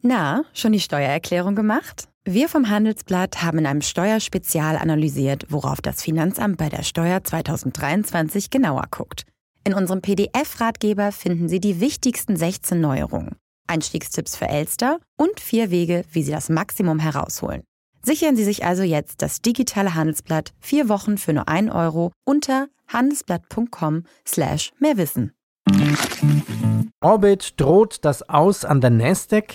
Na, 0.00 0.44
schon 0.52 0.72
die 0.72 0.80
Steuererklärung 0.80 1.56
gemacht? 1.56 2.04
Wir 2.24 2.48
vom 2.48 2.70
Handelsblatt 2.70 3.42
haben 3.42 3.58
in 3.58 3.66
einem 3.66 3.82
Steuerspezial 3.82 4.76
analysiert, 4.76 5.46
worauf 5.48 5.80
das 5.80 6.02
Finanzamt 6.02 6.58
bei 6.58 6.68
der 6.68 6.84
Steuer 6.84 7.24
2023 7.24 8.50
genauer 8.50 8.84
guckt. 8.90 9.24
In 9.64 9.74
unserem 9.74 10.00
PDF-Ratgeber 10.00 11.12
finden 11.12 11.48
Sie 11.48 11.60
die 11.60 11.80
wichtigsten 11.80 12.36
16 12.36 12.80
Neuerungen, 12.80 13.36
Einstiegstipps 13.66 14.36
für 14.36 14.48
Elster 14.48 14.98
und 15.16 15.38
vier 15.38 15.70
Wege, 15.70 16.04
wie 16.12 16.22
Sie 16.22 16.32
das 16.32 16.48
Maximum 16.48 16.98
herausholen. 16.98 17.62
Sichern 18.02 18.36
Sie 18.36 18.44
sich 18.44 18.64
also 18.64 18.82
jetzt 18.82 19.20
das 19.20 19.42
digitale 19.42 19.94
Handelsblatt 19.94 20.52
vier 20.60 20.88
Wochen 20.88 21.18
für 21.18 21.34
nur 21.34 21.48
1 21.48 21.70
Euro 21.70 22.12
unter 22.24 22.68
handelsblatt.com 22.88 24.04
slash 24.26 24.72
mehrwissen. 24.78 25.32
Orbit 27.02 27.60
droht 27.60 28.04
das 28.04 28.28
Aus 28.28 28.64
an 28.64 28.80
der 28.80 28.90
Nasdaq 28.90 29.54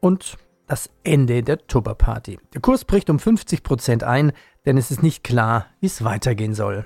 und 0.00 0.36
das 0.66 0.90
Ende 1.04 1.42
der 1.42 1.66
Tupperparty. 1.66 2.38
Der 2.52 2.60
Kurs 2.60 2.84
bricht 2.84 3.08
um 3.08 3.16
50% 3.16 4.02
ein, 4.02 4.32
denn 4.66 4.76
es 4.76 4.90
ist 4.90 5.02
nicht 5.02 5.24
klar, 5.24 5.66
wie 5.80 5.86
es 5.86 6.04
weitergehen 6.04 6.54
soll. 6.54 6.84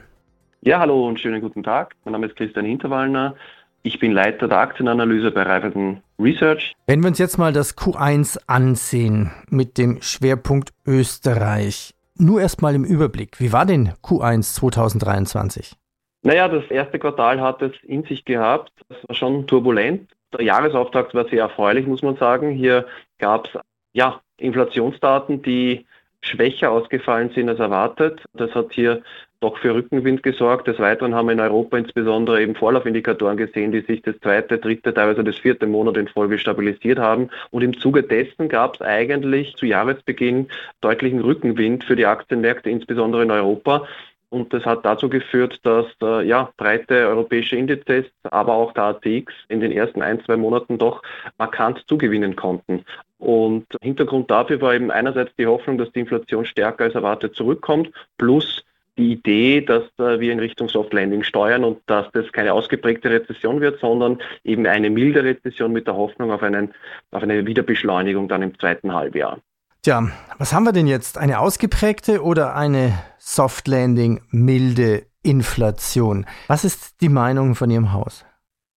Ja, 0.62 0.78
hallo 0.78 1.08
und 1.08 1.18
schönen 1.18 1.40
guten 1.40 1.62
Tag. 1.62 1.96
Mein 2.04 2.12
Name 2.12 2.26
ist 2.26 2.36
Christian 2.36 2.66
Hinterwallner. 2.66 3.34
Ich 3.82 3.98
bin 3.98 4.12
Leiter 4.12 4.46
der 4.46 4.58
Aktienanalyse 4.58 5.30
bei 5.30 5.42
Raiffeisen 5.42 6.02
Research. 6.18 6.74
Wenn 6.86 7.00
wir 7.00 7.08
uns 7.08 7.18
jetzt 7.18 7.38
mal 7.38 7.54
das 7.54 7.78
Q1 7.78 8.38
ansehen 8.46 9.30
mit 9.48 9.78
dem 9.78 10.02
Schwerpunkt 10.02 10.74
Österreich, 10.86 11.94
nur 12.14 12.42
erstmal 12.42 12.74
im 12.74 12.84
Überblick. 12.84 13.40
Wie 13.40 13.54
war 13.54 13.64
denn 13.64 13.94
Q1 14.04 14.54
2023? 14.56 15.76
Naja, 16.24 16.46
das 16.46 16.70
erste 16.70 16.98
Quartal 16.98 17.40
hat 17.40 17.62
es 17.62 17.72
in 17.82 18.04
sich 18.04 18.26
gehabt. 18.26 18.70
Das 18.90 18.98
war 19.08 19.16
schon 19.16 19.46
turbulent. 19.46 20.10
Der 20.34 20.44
Jahresauftakt 20.44 21.14
war 21.14 21.26
sehr 21.30 21.40
erfreulich, 21.40 21.86
muss 21.86 22.02
man 22.02 22.16
sagen. 22.16 22.50
Hier 22.50 22.84
gab 23.18 23.46
es 23.46 23.58
ja, 23.94 24.20
Inflationsdaten, 24.36 25.40
die 25.40 25.86
schwächer 26.20 26.70
ausgefallen 26.70 27.30
sind 27.34 27.48
als 27.48 27.60
erwartet. 27.60 28.22
Das 28.34 28.54
hat 28.54 28.72
hier 28.72 29.02
doch 29.40 29.59
für 29.59 29.75
Rückenwind 29.75 30.23
gesorgt. 30.23 30.68
Des 30.68 30.78
Weiteren 30.78 31.14
haben 31.14 31.26
wir 31.26 31.32
in 31.32 31.40
Europa 31.40 31.78
insbesondere 31.78 32.42
eben 32.42 32.54
Vorlaufindikatoren 32.54 33.37
gesehen, 33.37 33.73
die 33.73 33.80
sich 33.80 34.02
das 34.02 34.18
zweite, 34.20 34.59
dritte, 34.59 34.92
teilweise 34.92 35.25
das 35.25 35.37
vierte 35.37 35.66
Monat 35.66 35.97
in 35.97 36.09
Folge 36.09 36.38
stabilisiert 36.38 36.99
haben. 36.99 37.30
Und 37.50 37.62
im 37.62 37.78
Zuge 37.78 38.02
dessen 38.02 38.49
gab 38.49 38.75
es 38.75 38.82
eigentlich 38.82 39.56
zu 39.56 39.66
Jahresbeginn 39.66 40.49
deutlichen 40.82 41.20
Rückenwind 41.20 41.85
für 41.85 41.97
die 41.97 42.06
Aktienmärkte, 42.06 42.70
insbesondere 42.70 43.23
in 43.23 43.30
Europa. 43.30 43.87
Und 44.28 44.52
das 44.54 44.64
hat 44.64 44.85
dazu 44.85 45.09
geführt, 45.09 45.59
dass 45.64 45.87
äh, 46.02 46.25
ja, 46.25 46.52
breite 46.56 47.09
europäische 47.09 47.56
Indizes, 47.56 48.06
aber 48.23 48.54
auch 48.54 48.73
der 48.73 48.85
ATX 48.85 49.32
in 49.49 49.61
den 49.61 49.73
ersten 49.73 50.02
ein, 50.02 50.23
zwei 50.25 50.37
Monaten 50.37 50.78
doch 50.78 51.02
markant 51.37 51.82
zugewinnen 51.88 52.37
konnten. 52.37 52.85
Und 53.18 53.66
Hintergrund 53.82 54.30
dafür 54.30 54.61
war 54.61 54.75
eben 54.75 54.90
einerseits 54.90 55.35
die 55.37 55.47
Hoffnung, 55.47 55.78
dass 55.78 55.90
die 55.92 56.00
Inflation 56.00 56.44
stärker 56.44 56.85
als 56.85 56.94
erwartet 56.94 57.35
zurückkommt, 57.35 57.90
plus 58.18 58.64
die 58.99 59.12
Idee, 59.12 59.61
dass 59.61 59.85
wir 59.97 60.32
in 60.32 60.40
Richtung 60.40 60.68
Soft 60.68 60.92
Landing 60.92 61.23
steuern 61.23 61.64
und 61.64 61.78
dass 61.87 62.06
das 62.12 62.30
keine 62.32 62.52
ausgeprägte 62.52 63.11
Rezession 63.11 63.61
wird, 63.61 63.80
sondern 63.80 64.18
eben 64.44 64.66
eine 64.66 64.90
milde 64.90 65.25
Rezession 65.25 65.73
mit 65.73 65.87
der 65.87 65.97
Hoffnung 65.97 66.30
auf, 66.30 66.42
einen, 66.42 66.75
auf 67.11 67.23
eine 67.23 67.47
Wiederbeschleunigung 67.47 68.28
dann 68.28 68.42
im 68.42 68.59
zweiten 68.59 68.92
Halbjahr. 68.92 69.38
Tja, 69.82 70.11
was 70.38 70.52
haben 70.52 70.64
wir 70.64 70.73
denn 70.73 70.87
jetzt? 70.87 71.16
Eine 71.16 71.40
ausgeprägte 71.40 72.23
oder 72.23 72.54
eine 72.54 72.92
Soft 73.18 73.66
Landing 73.66 74.20
milde 74.30 75.06
Inflation? 75.23 76.26
Was 76.49 76.64
ist 76.64 77.00
die 77.00 77.09
Meinung 77.09 77.54
von 77.54 77.70
Ihrem 77.70 77.92
Haus? 77.92 78.26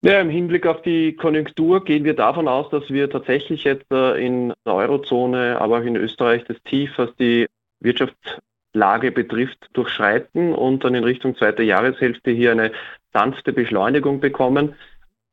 Ja, 0.03 0.19
Im 0.19 0.29
Hinblick 0.29 0.65
auf 0.65 0.81
die 0.81 1.15
Konjunktur 1.15 1.83
gehen 1.83 2.03
wir 2.03 2.15
davon 2.15 2.47
aus, 2.47 2.69
dass 2.71 2.89
wir 2.89 3.09
tatsächlich 3.09 3.63
jetzt 3.63 3.85
äh, 3.91 4.23
in 4.23 4.51
der 4.65 4.73
Eurozone, 4.73 5.61
aber 5.61 5.79
auch 5.79 5.83
in 5.83 5.95
Österreich 5.95 6.43
das 6.45 6.57
Tief, 6.63 6.91
was 6.97 7.15
die 7.17 7.47
Wirtschaftslage 8.73 9.11
betrifft, 9.11 9.69
durchschreiten 9.73 10.53
und 10.53 10.83
dann 10.83 10.95
in 10.95 11.03
Richtung 11.03 11.35
zweiter 11.35 11.63
Jahreshälfte 11.63 12.31
hier 12.31 12.51
eine 12.51 12.71
sanfte 13.13 13.53
Beschleunigung 13.53 14.19
bekommen. 14.19 14.75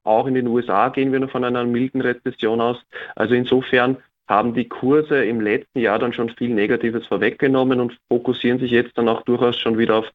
Auch 0.04 0.26
in 0.26 0.34
den 0.34 0.46
USA 0.46 0.88
gehen 0.88 1.12
wir 1.12 1.20
noch 1.20 1.30
von 1.30 1.44
einer 1.44 1.64
milden 1.64 2.00
Rezession 2.00 2.60
aus. 2.60 2.78
Also 3.14 3.34
insofern 3.34 3.98
haben 4.26 4.54
die 4.54 4.68
Kurse 4.68 5.24
im 5.24 5.40
letzten 5.40 5.80
Jahr 5.80 5.98
dann 5.98 6.12
schon 6.12 6.30
viel 6.30 6.50
Negatives 6.50 7.06
vorweggenommen 7.06 7.80
und 7.80 7.98
fokussieren 8.08 8.58
sich 8.58 8.70
jetzt 8.70 8.96
dann 8.98 9.08
auch 9.08 9.22
durchaus 9.22 9.58
schon 9.58 9.78
wieder 9.78 9.96
auf, 9.96 10.06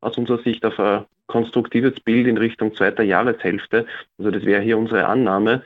aus 0.00 0.16
unserer 0.16 0.38
Sicht 0.38 0.64
auf 0.64 0.78
ein 0.78 1.04
konstruktives 1.26 1.98
Bild 2.00 2.26
in 2.26 2.38
Richtung 2.38 2.74
zweiter 2.74 3.02
Jahreshälfte. 3.02 3.86
Also 4.18 4.30
das 4.30 4.44
wäre 4.44 4.62
hier 4.62 4.78
unsere 4.78 5.06
Annahme. 5.06 5.62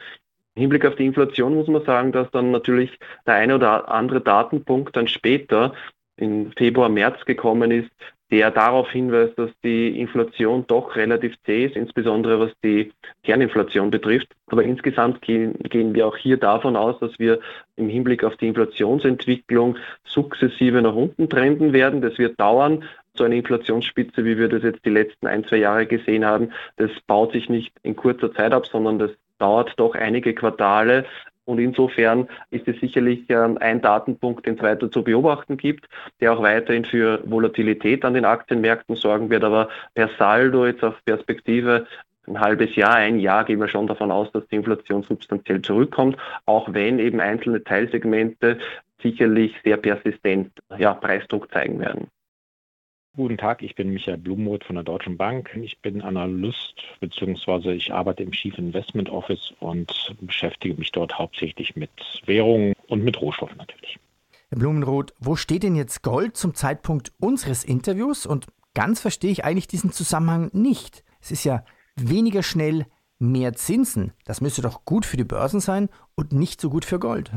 Im 0.55 0.63
Hinblick 0.63 0.85
auf 0.85 0.97
die 0.97 1.07
Inflation 1.07 1.55
muss 1.55 1.69
man 1.69 1.85
sagen, 1.85 2.13
dass 2.13 2.31
dann 2.31 2.51
natürlich 2.51 2.99
der 3.27 3.35
eine 3.35 3.55
oder 3.55 3.91
andere 3.91 4.21
Datenpunkt 4.21 4.97
dann 4.97 5.09
später 5.09 5.75
in 6.17 6.53
Februar, 6.53 6.89
März 6.89 7.25
gekommen 7.25 7.71
ist, 7.71 7.91
der 8.33 8.51
darauf 8.51 8.91
hinweist, 8.91 9.39
dass 9.39 9.51
die 9.63 10.01
Inflation 10.01 10.65
doch 10.67 10.97
relativ 10.97 11.35
zäh 11.45 11.67
ist, 11.67 11.77
insbesondere 11.77 12.41
was 12.41 12.51
die 12.65 12.91
Kerninflation 13.25 13.91
betrifft. 13.91 14.29
Aber 14.47 14.63
insgesamt 14.65 15.21
gehen, 15.21 15.53
gehen, 15.65 15.95
wir 15.95 16.07
auch 16.07 16.17
hier 16.17 16.39
davon 16.39 16.75
aus, 16.75 16.99
dass 17.01 17.19
wir 17.19 17.41
im 17.77 17.91
Hinblick 17.91 18.25
auf 18.25 18.37
die 18.39 18.49
Inflationsentwicklung 18.49 19.77
sukzessive 20.05 20.81
nach 20.81 20.95
unten 20.95 21.29
trenden 21.29 21.75
werden. 21.75 22.01
Das 22.01 22.19
wird 22.19 22.41
dauern. 22.41 22.85
So 23.15 23.25
eine 23.25 23.37
Inflationsspitze, 23.37 24.25
wie 24.25 24.39
wir 24.39 24.49
das 24.49 24.63
jetzt 24.63 24.83
die 24.87 24.91
letzten 24.91 25.27
ein, 25.27 25.45
zwei 25.45 25.59
Jahre 25.59 25.85
gesehen 25.85 26.25
haben, 26.25 26.53
das 26.77 26.91
baut 27.07 27.33
sich 27.33 27.51
nicht 27.51 27.75
in 27.83 27.97
kurzer 27.97 28.33
Zeit 28.33 28.53
ab, 28.53 28.67
sondern 28.67 28.99
das 28.99 29.11
dauert 29.39 29.75
doch 29.77 29.95
einige 29.95 30.35
Quartale. 30.35 31.05
Und 31.45 31.59
insofern 31.59 32.29
ist 32.51 32.69
es 32.69 32.79
sicherlich 32.81 33.25
ähm, 33.29 33.59
ein 33.61 33.81
Datenpunkt, 33.81 34.47
den 34.47 34.55
es 34.55 34.63
weiter 34.63 34.91
zu 34.91 35.03
beobachten 35.03 35.57
gibt, 35.57 35.89
der 36.21 36.33
auch 36.33 36.43
weiterhin 36.43 36.85
für 36.85 37.21
Volatilität 37.25 38.05
an 38.05 38.15
den 38.15 38.25
Aktienmärkten 38.25 38.97
sorgen 38.97 39.31
wird. 39.31 39.43
Aber 39.43 39.69
per 39.95 40.09
Saldo 40.19 40.67
jetzt 40.67 40.85
auf 40.85 40.95
Perspektive 41.05 41.87
ein 42.29 42.39
halbes 42.39 42.77
Jahr, 42.77 42.95
ein 42.95 43.19
Jahr 43.19 43.45
gehen 43.45 43.59
wir 43.59 43.69
schon 43.69 43.89
davon 43.89 44.13
aus, 44.13 44.31
dass 44.33 44.47
die 44.49 44.57
Inflation 44.57 45.03
substanziell 45.03 45.61
zurückkommt, 45.61 46.17
auch 46.47 46.73
wenn 46.73 47.01
eben 47.01 47.21
einzelne 47.21 47.65
Teilsegmente 47.65 48.59
sicherlich 49.03 49.55
sehr 49.65 49.77
persistent 49.77 50.53
ja, 50.79 50.95
Preisdruck 50.95 51.53
zeigen 51.53 51.81
werden. 51.81 52.09
Guten 53.15 53.37
Tag, 53.37 53.63
ich 53.63 53.75
bin 53.75 53.91
Michael 53.91 54.17
Blumenroth 54.17 54.65
von 54.65 54.77
der 54.77 54.85
Deutschen 54.85 55.19
Bank. 55.19 55.51
Ich 55.61 55.79
bin 55.81 56.01
Analyst 56.01 56.77
bzw. 56.99 57.73
ich 57.73 57.93
arbeite 57.93 58.23
im 58.23 58.33
Chief 58.33 58.57
Investment 58.57 59.11
Office 59.11 59.53
und 59.61 60.17
beschäftige 60.23 60.75
mich 60.77 60.93
dort 60.93 61.19
hauptsächlich 61.19 61.77
mit 61.77 61.91
Währungen 62.25 62.73
und 62.89 63.05
mit 63.05 63.21
Rohstoffen 63.21 63.59
natürlich. 63.59 63.99
Herr 64.49 64.59
Blumenroth, 64.59 65.13
wo 65.21 65.37
steht 65.37 65.63
denn 65.63 65.77
jetzt 65.77 66.03
Gold 66.03 66.39
zum 66.39 66.55
Zeitpunkt 66.55 67.13
unseres 67.21 67.65
Interviews? 67.65 68.25
Und 68.25 68.47
ganz 68.73 69.03
verstehe 69.03 69.31
ich 69.31 69.45
eigentlich 69.45 69.69
diesen 69.69 69.93
Zusammenhang 69.93 70.49
nicht. 70.55 71.05
Es 71.21 71.33
ist 71.33 71.45
ja 71.45 71.67
weniger 71.97 72.43
schnell 72.43 72.87
mehr 73.19 73.53
Zinsen. 73.53 74.15
Das 74.25 74.41
müsste 74.41 74.63
doch 74.63 74.87
gut 74.87 75.05
für 75.05 75.19
die 75.19 75.25
Börsen 75.25 75.61
sein 75.61 75.91
und 76.15 76.33
nicht 76.33 76.63
so 76.63 76.71
gut 76.71 76.87
für 76.87 76.99
Gold. 76.99 77.31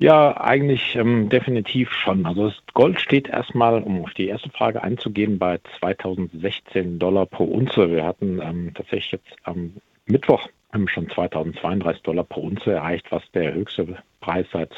Ja, 0.00 0.40
eigentlich 0.40 0.94
ähm, 0.94 1.28
definitiv 1.28 1.92
schon. 1.92 2.24
Also 2.24 2.48
das 2.48 2.56
Gold 2.72 3.00
steht 3.00 3.28
erstmal, 3.28 3.82
um 3.82 4.04
auf 4.04 4.14
die 4.14 4.28
erste 4.28 4.48
Frage 4.50 4.82
einzugehen, 4.82 5.40
bei 5.40 5.58
2016 5.80 7.00
Dollar 7.00 7.26
pro 7.26 7.44
Unze. 7.44 7.90
Wir 7.90 8.04
hatten 8.04 8.40
ähm, 8.40 8.72
tatsächlich 8.74 9.12
jetzt 9.12 9.36
am 9.42 9.74
Mittwoch 10.06 10.48
ähm, 10.72 10.86
schon 10.86 11.10
2032 11.10 12.02
Dollar 12.04 12.22
pro 12.22 12.42
Unze 12.42 12.72
erreicht, 12.74 13.06
was 13.10 13.24
der 13.32 13.52
höchste 13.54 13.96
Preis 14.20 14.46
seit 14.52 14.70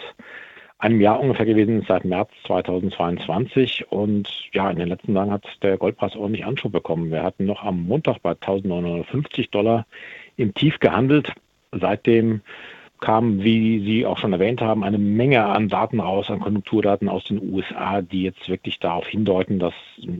einem 0.79 1.03
Jahr 1.03 1.21
ungefähr 1.21 1.45
gewesen 1.45 1.83
ist, 1.83 1.89
seit 1.89 2.07
März 2.07 2.31
2022. 2.47 3.93
Und 3.93 4.27
ja, 4.55 4.71
in 4.71 4.79
den 4.79 4.89
letzten 4.89 5.15
Tagen 5.15 5.33
hat 5.33 5.45
der 5.63 5.77
Goldpreis 5.77 6.17
ordentlich 6.17 6.47
Anschub 6.47 6.73
bekommen. 6.73 7.11
Wir 7.11 7.23
hatten 7.23 7.45
noch 7.45 7.63
am 7.63 7.83
Montag 7.83 8.23
bei 8.23 8.31
1950 8.31 9.51
Dollar 9.51 9.87
im 10.39 10.55
Tief 10.55 10.79
gehandelt. 10.81 11.35
Seitdem 11.73 12.41
kam, 13.01 13.43
wie 13.43 13.81
Sie 13.81 14.07
auch 14.07 14.19
schon 14.19 14.33
erwähnt 14.33 14.61
haben, 14.61 14.85
eine 14.85 14.99
Menge 14.99 15.45
an 15.45 15.69
Daten 15.69 16.01
raus, 16.01 16.31
an 16.31 16.41
Konjunkturdaten 16.41 17.09
aus 17.09 17.25
den 17.25 17.41
USA, 17.53 18.03
die 18.03 18.23
jetzt 18.25 18.49
wirklich 18.49 18.79
darauf 18.79 19.07
hindeuten, 19.07 19.59
dass 19.59 19.75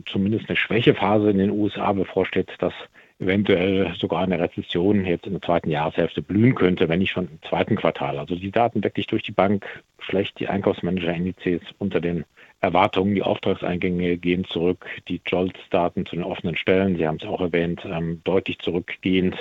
zumindest 0.05 0.49
eine 0.49 0.57
Schwächephase 0.57 1.29
in 1.29 1.37
den 1.37 1.51
USA 1.51 1.93
bevorsteht, 1.93 2.49
dass 2.59 2.73
eventuell 3.19 3.93
sogar 3.97 4.23
eine 4.23 4.39
Rezession 4.39 5.05
jetzt 5.05 5.27
in 5.27 5.33
der 5.33 5.41
zweiten 5.41 5.69
Jahreshälfte 5.69 6.21
blühen 6.21 6.55
könnte, 6.55 6.89
wenn 6.89 6.99
nicht 6.99 7.11
schon 7.11 7.27
im 7.27 7.39
zweiten 7.47 7.75
Quartal. 7.75 8.17
Also 8.17 8.35
die 8.35 8.51
Daten 8.51 8.83
wirklich 8.83 9.07
durch 9.07 9.23
die 9.23 9.31
Bank 9.31 9.65
schlecht, 9.99 10.39
die 10.39 10.47
Einkaufsmanager-Indizes 10.47 11.61
unter 11.77 12.01
den 12.01 12.25
Erwartungen, 12.61 13.15
die 13.15 13.23
Auftragseingänge 13.23 14.17
gehen 14.17 14.45
zurück, 14.45 14.85
die 15.07 15.21
JOLTS-Daten 15.25 16.05
zu 16.05 16.15
den 16.15 16.23
offenen 16.23 16.55
Stellen, 16.55 16.95
Sie 16.97 17.07
haben 17.07 17.17
es 17.19 17.27
auch 17.27 17.41
erwähnt, 17.41 17.85
ähm, 17.85 18.21
deutlich 18.23 18.59
zurückgehend 18.59 19.35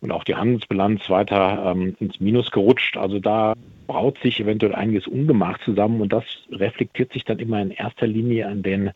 und 0.00 0.12
auch 0.12 0.24
die 0.24 0.34
Handelsbilanz 0.34 1.08
weiter 1.10 1.72
ähm, 1.72 1.96
ins 1.98 2.20
Minus 2.20 2.50
gerutscht. 2.50 2.96
Also 2.96 3.18
da 3.18 3.54
braut 3.86 4.18
sich 4.22 4.40
eventuell 4.40 4.74
einiges 4.74 5.06
Ungemach 5.06 5.58
zusammen 5.64 6.00
und 6.00 6.12
das 6.12 6.24
reflektiert 6.50 7.12
sich 7.12 7.24
dann 7.24 7.38
immer 7.38 7.60
in 7.60 7.70
erster 7.70 8.06
Linie 8.06 8.46
an 8.46 8.62
den 8.62 8.90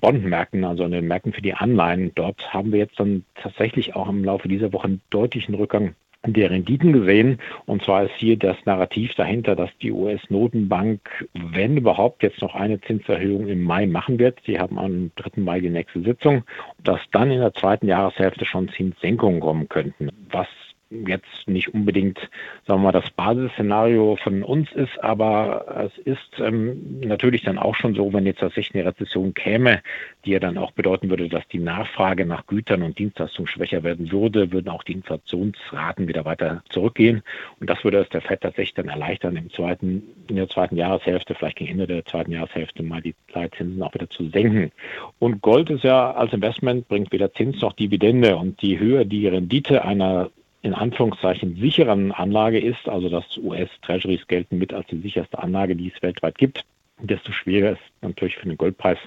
Bondmärkten, 0.00 0.64
also 0.64 0.84
an 0.84 0.92
den 0.92 1.06
Märkten 1.06 1.32
für 1.32 1.42
die 1.42 1.54
Anleihen. 1.54 2.12
Dort 2.14 2.54
haben 2.54 2.72
wir 2.72 2.78
jetzt 2.78 2.98
dann 3.00 3.24
tatsächlich 3.34 3.96
auch 3.96 4.08
im 4.08 4.24
Laufe 4.24 4.48
dieser 4.48 4.72
Woche 4.72 4.86
einen 4.86 5.00
deutlichen 5.10 5.54
Rückgang 5.54 5.94
der 6.32 6.50
Renditen 6.50 6.92
gesehen. 6.92 7.38
Und 7.66 7.82
zwar 7.82 8.04
ist 8.04 8.14
hier 8.16 8.36
das 8.36 8.56
Narrativ 8.64 9.14
dahinter, 9.14 9.56
dass 9.56 9.70
die 9.82 9.92
US-Notenbank, 9.92 11.28
wenn 11.32 11.76
überhaupt, 11.76 12.22
jetzt 12.22 12.42
noch 12.42 12.54
eine 12.54 12.80
Zinserhöhung 12.80 13.48
im 13.48 13.62
Mai 13.62 13.86
machen 13.86 14.18
wird. 14.18 14.38
Sie 14.46 14.58
haben 14.58 14.78
am 14.78 15.10
3. 15.16 15.40
Mai 15.40 15.60
die 15.60 15.70
nächste 15.70 16.00
Sitzung. 16.02 16.44
Dass 16.82 17.00
dann 17.12 17.30
in 17.30 17.40
der 17.40 17.54
zweiten 17.54 17.88
Jahreshälfte 17.88 18.44
schon 18.44 18.68
Zinssenkungen 18.68 19.40
kommen 19.40 19.68
könnten. 19.68 20.10
Was 20.30 20.48
jetzt 20.90 21.26
nicht 21.46 21.74
unbedingt, 21.74 22.18
sagen 22.66 22.80
wir 22.80 22.84
mal, 22.84 22.92
das 22.92 23.10
Basisszenario 23.10 24.16
von 24.22 24.42
uns 24.42 24.70
ist, 24.72 25.02
aber 25.02 25.90
es 25.90 25.98
ist 26.04 26.38
ähm, 26.38 27.00
natürlich 27.00 27.42
dann 27.42 27.58
auch 27.58 27.74
schon 27.74 27.94
so, 27.94 28.12
wenn 28.12 28.26
jetzt 28.26 28.40
tatsächlich 28.40 28.74
eine 28.74 28.90
Rezession 28.90 29.34
käme, 29.34 29.82
die 30.24 30.30
ja 30.30 30.38
dann 30.38 30.58
auch 30.58 30.70
bedeuten 30.72 31.10
würde, 31.10 31.28
dass 31.28 31.46
die 31.48 31.58
Nachfrage 31.58 32.24
nach 32.24 32.46
Gütern 32.46 32.82
und 32.82 32.98
Dienstleistungen 32.98 33.48
schwächer 33.48 33.82
werden 33.82 34.12
würde, 34.12 34.52
würden 34.52 34.68
auch 34.68 34.84
die 34.84 34.92
Inflationsraten 34.92 36.06
wieder 36.06 36.24
weiter 36.24 36.62
zurückgehen. 36.68 37.22
Und 37.60 37.68
das 37.68 37.82
würde 37.82 37.98
es 37.98 38.08
der 38.10 38.20
FED 38.20 38.40
tatsächlich 38.42 38.74
dann 38.74 38.88
erleichtern, 38.88 39.36
im 39.36 39.50
zweiten, 39.50 40.02
in 40.28 40.36
der 40.36 40.48
zweiten 40.48 40.76
Jahreshälfte, 40.76 41.34
vielleicht 41.34 41.56
gegen 41.56 41.72
Ende 41.72 41.86
der 41.88 42.04
zweiten 42.04 42.30
Jahreshälfte 42.30 42.82
mal 42.82 43.02
die 43.02 43.14
Leitzinsen 43.32 43.82
auch 43.82 43.94
wieder 43.94 44.08
zu 44.08 44.28
senken. 44.28 44.70
Und 45.18 45.42
Gold 45.42 45.70
ist 45.70 45.82
ja 45.82 46.12
als 46.12 46.32
Investment, 46.32 46.86
bringt 46.86 47.12
weder 47.12 47.32
Zins 47.32 47.60
noch 47.60 47.72
Dividende. 47.72 48.36
Und 48.36 48.62
je 48.62 48.78
höher 48.78 49.04
die 49.04 49.26
Rendite 49.26 49.84
einer 49.84 50.30
in 50.66 50.74
Anführungszeichen 50.74 51.56
sicheren 51.56 52.12
Anlage 52.12 52.58
ist, 52.58 52.88
also 52.88 53.08
dass 53.08 53.38
US-Treasuries 53.38 54.26
gelten 54.26 54.58
mit 54.58 54.74
als 54.74 54.86
die 54.88 55.00
sicherste 55.00 55.38
Anlage, 55.38 55.76
die 55.76 55.92
es 55.94 56.02
weltweit 56.02 56.36
gibt, 56.36 56.64
desto 57.00 57.32
schwerer 57.32 57.72
ist 57.72 57.82
natürlich 58.02 58.36
für 58.36 58.48
den 58.48 58.58
Goldpreis 58.58 58.98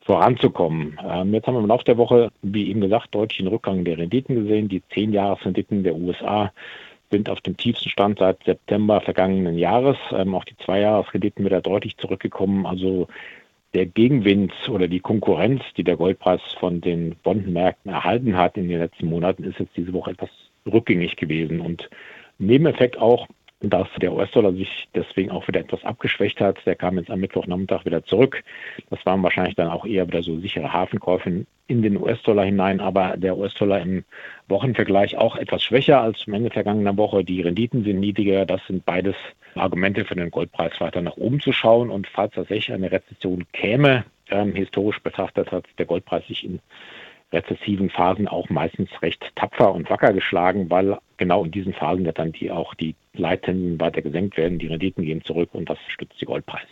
voranzukommen. 0.00 0.98
Ähm, 1.08 1.32
jetzt 1.32 1.46
haben 1.46 1.54
wir 1.54 1.60
im 1.60 1.68
Laufe 1.68 1.84
der 1.84 1.96
Woche, 1.96 2.30
wie 2.42 2.68
eben 2.68 2.80
gesagt, 2.80 3.14
deutlichen 3.14 3.46
Rückgang 3.46 3.84
der 3.84 3.98
Renditen 3.98 4.34
gesehen. 4.34 4.68
Die 4.68 4.82
10-Jahres-Renditen 4.92 5.84
der 5.84 5.94
USA 5.94 6.52
sind 7.10 7.30
auf 7.30 7.40
dem 7.40 7.56
tiefsten 7.56 7.88
Stand 7.88 8.18
seit 8.18 8.42
September 8.44 9.00
vergangenen 9.00 9.58
Jahres. 9.58 9.96
Ähm, 10.10 10.34
auch 10.34 10.44
die 10.44 10.56
Zweijahresrenditen 10.56 11.44
wieder 11.44 11.60
deutlich 11.60 11.96
zurückgekommen. 11.98 12.66
Also 12.66 13.06
der 13.74 13.86
Gegenwind 13.86 14.52
oder 14.68 14.88
die 14.88 15.00
Konkurrenz, 15.00 15.62
die 15.76 15.84
der 15.84 15.96
Goldpreis 15.96 16.40
von 16.58 16.80
den 16.80 17.14
Bondenmärkten 17.22 17.92
erhalten 17.92 18.36
hat 18.36 18.56
in 18.56 18.68
den 18.68 18.80
letzten 18.80 19.06
Monaten, 19.06 19.44
ist 19.44 19.60
jetzt 19.60 19.76
diese 19.76 19.92
Woche 19.92 20.10
etwas 20.10 20.30
rückgängig 20.66 21.16
gewesen. 21.16 21.60
Und 21.60 21.88
Nebeneffekt 22.40 22.98
auch, 22.98 23.28
dass 23.60 23.88
der 24.00 24.12
US-Dollar 24.14 24.54
sich 24.54 24.88
deswegen 24.94 25.30
auch 25.30 25.46
wieder 25.46 25.60
etwas 25.60 25.84
abgeschwächt 25.84 26.40
hat. 26.40 26.64
Der 26.64 26.74
kam 26.74 26.96
jetzt 26.96 27.10
am 27.10 27.20
Mittwochnachmittag 27.20 27.84
wieder 27.84 28.02
zurück. 28.02 28.42
Das 28.88 29.04
waren 29.04 29.22
wahrscheinlich 29.22 29.54
dann 29.54 29.68
auch 29.68 29.84
eher 29.84 30.06
wieder 30.08 30.22
so 30.22 30.38
sichere 30.38 30.72
Hafenkäufe 30.72 31.44
in 31.66 31.82
den 31.82 31.98
US-Dollar 31.98 32.46
hinein, 32.46 32.80
aber 32.80 33.18
der 33.18 33.36
US-Dollar 33.36 33.82
im 33.82 34.04
Wochenvergleich 34.48 35.18
auch 35.18 35.36
etwas 35.36 35.62
schwächer 35.62 36.00
als 36.00 36.20
zum 36.20 36.32
Ende 36.32 36.50
vergangener 36.50 36.96
Woche. 36.96 37.22
Die 37.22 37.42
Renditen 37.42 37.84
sind 37.84 38.00
niedriger. 38.00 38.46
Das 38.46 38.66
sind 38.66 38.86
beides 38.86 39.14
Argumente 39.54 40.06
für 40.06 40.14
den 40.14 40.30
Goldpreis 40.30 40.80
weiter 40.80 41.02
nach 41.02 41.18
oben 41.18 41.40
zu 41.40 41.52
schauen. 41.52 41.90
Und 41.90 42.06
falls 42.06 42.34
tatsächlich 42.34 42.72
eine 42.72 42.90
Rezession 42.90 43.44
käme, 43.52 44.04
ähm, 44.30 44.54
historisch 44.54 45.00
betrachtet 45.00 45.52
hat 45.52 45.64
der 45.78 45.86
Goldpreis 45.86 46.26
sich 46.26 46.44
in 46.44 46.60
rezessiven 47.32 47.90
Phasen 47.90 48.28
auch 48.28 48.48
meistens 48.50 48.90
recht 49.02 49.24
tapfer 49.36 49.72
und 49.72 49.88
wacker 49.90 50.12
geschlagen, 50.12 50.70
weil 50.70 50.98
genau 51.16 51.44
in 51.44 51.50
diesen 51.50 51.72
Phasen 51.72 52.04
ja 52.04 52.12
dann 52.12 52.32
die 52.32 52.50
auch 52.50 52.74
die 52.74 52.94
Leitzinsen 53.14 53.80
weiter 53.80 54.02
gesenkt 54.02 54.36
werden, 54.36 54.58
die 54.58 54.66
Renditen 54.66 55.04
gehen 55.04 55.22
zurück 55.24 55.50
und 55.52 55.68
das 55.68 55.78
stützt 55.88 56.20
die 56.20 56.24
Goldpreise. 56.24 56.66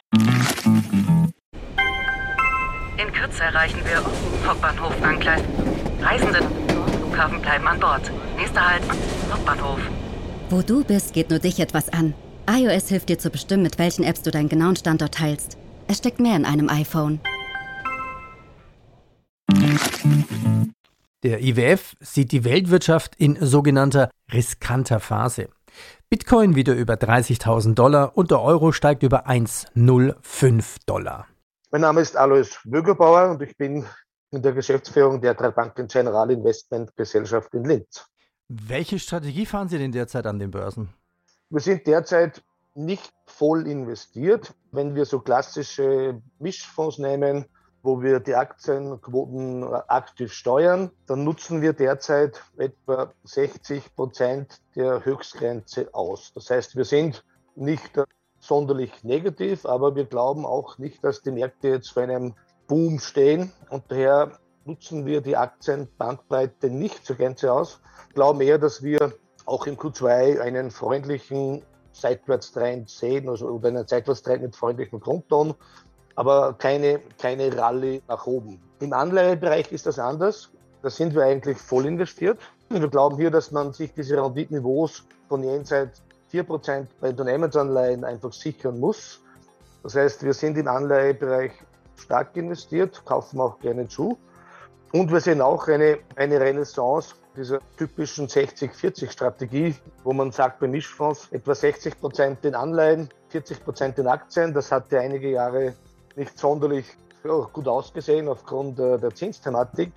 In 3.00 3.12
Kürze 3.12 3.44
erreichen 3.44 3.80
wir 3.84 4.48
Hauptbahnhof 4.48 5.02
Angleis. 5.02 5.42
Reisende 6.00 6.40
Flughafen 6.98 7.40
bleiben 7.40 7.66
an 7.66 7.78
Bord. 7.80 8.10
Nächster 8.36 8.70
Halt 8.70 8.82
Hauptbahnhof. 9.30 9.80
Wo 10.50 10.62
du 10.62 10.84
bist, 10.84 11.14
geht 11.14 11.30
nur 11.30 11.38
dich 11.38 11.60
etwas 11.60 11.92
an. 11.92 12.14
iOS 12.50 12.88
hilft 12.88 13.08
dir 13.08 13.18
zu 13.18 13.30
bestimmen, 13.30 13.62
mit 13.62 13.78
welchen 13.78 14.04
Apps 14.04 14.22
du 14.22 14.30
deinen 14.30 14.48
genauen 14.48 14.76
Standort 14.76 15.14
teilst. 15.14 15.58
Es 15.86 15.98
steckt 15.98 16.20
mehr 16.20 16.36
in 16.36 16.44
einem 16.44 16.68
iPhone. 16.68 17.20
Der 21.24 21.42
IWF 21.42 21.96
sieht 21.98 22.30
die 22.30 22.44
Weltwirtschaft 22.44 23.16
in 23.16 23.44
sogenannter 23.44 24.08
riskanter 24.32 25.00
Phase. 25.00 25.48
Bitcoin 26.08 26.54
wieder 26.54 26.74
über 26.74 26.94
30.000 26.94 27.74
Dollar 27.74 28.16
und 28.16 28.30
der 28.30 28.40
Euro 28.40 28.70
steigt 28.70 29.02
über 29.02 29.26
1,05 29.26 30.76
Dollar. 30.86 31.26
Mein 31.72 31.80
Name 31.80 32.02
ist 32.02 32.16
Alois 32.16 32.60
Wögerbauer 32.62 33.30
und 33.30 33.42
ich 33.42 33.56
bin 33.56 33.84
in 34.30 34.42
der 34.42 34.52
Geschäftsführung 34.52 35.20
der 35.20 35.34
drei 35.34 35.50
Banken 35.50 35.88
General 35.88 36.30
Investment 36.30 36.94
Gesellschaft 36.94 37.52
in 37.52 37.64
Linz. 37.64 38.06
Welche 38.46 39.00
Strategie 39.00 39.44
fahren 39.44 39.68
Sie 39.68 39.78
denn 39.78 39.90
derzeit 39.90 40.24
an 40.24 40.38
den 40.38 40.52
Börsen? 40.52 40.90
Wir 41.50 41.60
sind 41.60 41.84
derzeit 41.88 42.44
nicht 42.76 43.12
voll 43.26 43.66
investiert. 43.66 44.54
Wenn 44.70 44.94
wir 44.94 45.04
so 45.04 45.18
klassische 45.18 46.22
Mischfonds 46.38 46.98
nehmen, 46.98 47.46
wo 47.82 48.02
wir 48.02 48.20
die 48.20 48.34
Aktienquoten 48.34 49.64
aktiv 49.64 50.32
steuern, 50.32 50.90
dann 51.06 51.24
nutzen 51.24 51.62
wir 51.62 51.72
derzeit 51.72 52.42
etwa 52.56 53.12
60 53.24 53.94
Prozent 53.94 54.60
der 54.74 55.04
Höchstgrenze 55.04 55.88
aus. 55.92 56.32
Das 56.34 56.50
heißt, 56.50 56.76
wir 56.76 56.84
sind 56.84 57.24
nicht 57.54 58.00
sonderlich 58.40 59.04
negativ, 59.04 59.66
aber 59.66 59.94
wir 59.94 60.04
glauben 60.04 60.44
auch 60.44 60.78
nicht, 60.78 61.02
dass 61.04 61.22
die 61.22 61.30
Märkte 61.30 61.68
jetzt 61.68 61.90
vor 61.90 62.02
einem 62.02 62.34
Boom 62.66 62.98
stehen 62.98 63.52
und 63.70 63.84
daher 63.88 64.38
nutzen 64.64 65.06
wir 65.06 65.22
die 65.22 65.36
Aktienbandbreite 65.36 66.68
nicht 66.68 67.06
zur 67.06 67.16
Gänze 67.16 67.52
aus. 67.52 67.80
Glauben 68.14 68.40
eher, 68.40 68.58
dass 68.58 68.82
wir 68.82 69.14
auch 69.46 69.66
im 69.66 69.76
Q2 69.76 70.40
einen 70.40 70.70
freundlichen 70.70 71.62
Seitwärtstrend 71.92 72.90
sehen, 72.90 73.28
also 73.28 73.48
oder 73.48 73.68
einen 73.68 73.86
Seitwärtstrend 73.86 74.42
mit 74.42 74.54
freundlichem 74.54 75.00
Grundton 75.00 75.54
aber 76.18 76.54
keine, 76.58 77.00
keine 77.16 77.56
Rallye 77.56 78.02
nach 78.08 78.26
oben. 78.26 78.60
Im 78.80 78.92
Anleihebereich 78.92 79.70
ist 79.70 79.86
das 79.86 80.00
anders. 80.00 80.50
Da 80.82 80.90
sind 80.90 81.14
wir 81.14 81.22
eigentlich 81.22 81.58
voll 81.58 81.86
investiert. 81.86 82.40
Wir 82.70 82.88
glauben 82.88 83.18
hier, 83.18 83.30
dass 83.30 83.52
man 83.52 83.72
sich 83.72 83.94
diese 83.94 84.20
Renditeniveaus 84.20 85.04
von 85.28 85.44
jenseits 85.44 86.02
4% 86.32 86.88
bei 87.00 87.10
Unternehmensanleihen 87.10 88.02
einfach 88.02 88.32
sichern 88.32 88.80
muss. 88.80 89.20
Das 89.84 89.94
heißt, 89.94 90.24
wir 90.24 90.34
sind 90.34 90.58
im 90.58 90.66
Anleihebereich 90.66 91.52
stark 91.94 92.36
investiert, 92.36 93.00
kaufen 93.04 93.40
auch 93.40 93.60
gerne 93.60 93.86
zu. 93.86 94.18
Und 94.90 95.12
wir 95.12 95.20
sehen 95.20 95.40
auch 95.40 95.68
eine, 95.68 95.98
eine 96.16 96.40
Renaissance 96.40 97.14
dieser 97.36 97.60
typischen 97.76 98.26
60-40-Strategie, 98.26 99.76
wo 100.02 100.12
man 100.12 100.32
sagt, 100.32 100.58
bei 100.58 100.66
Mischfonds 100.66 101.28
etwa 101.30 101.54
60 101.54 102.00
Prozent 102.00 102.44
in 102.44 102.56
Anleihen, 102.56 103.08
40 103.28 103.62
Prozent 103.62 103.98
in 104.00 104.08
Aktien. 104.08 104.52
Das 104.52 104.72
hatte 104.72 104.98
einige 104.98 105.30
Jahre 105.30 105.74
nicht 106.16 106.38
sonderlich 106.38 106.86
ja, 107.24 107.32
gut 107.52 107.68
ausgesehen 107.68 108.28
aufgrund 108.28 108.78
äh, 108.78 108.98
der 108.98 109.14
Zinsthematik. 109.14 109.92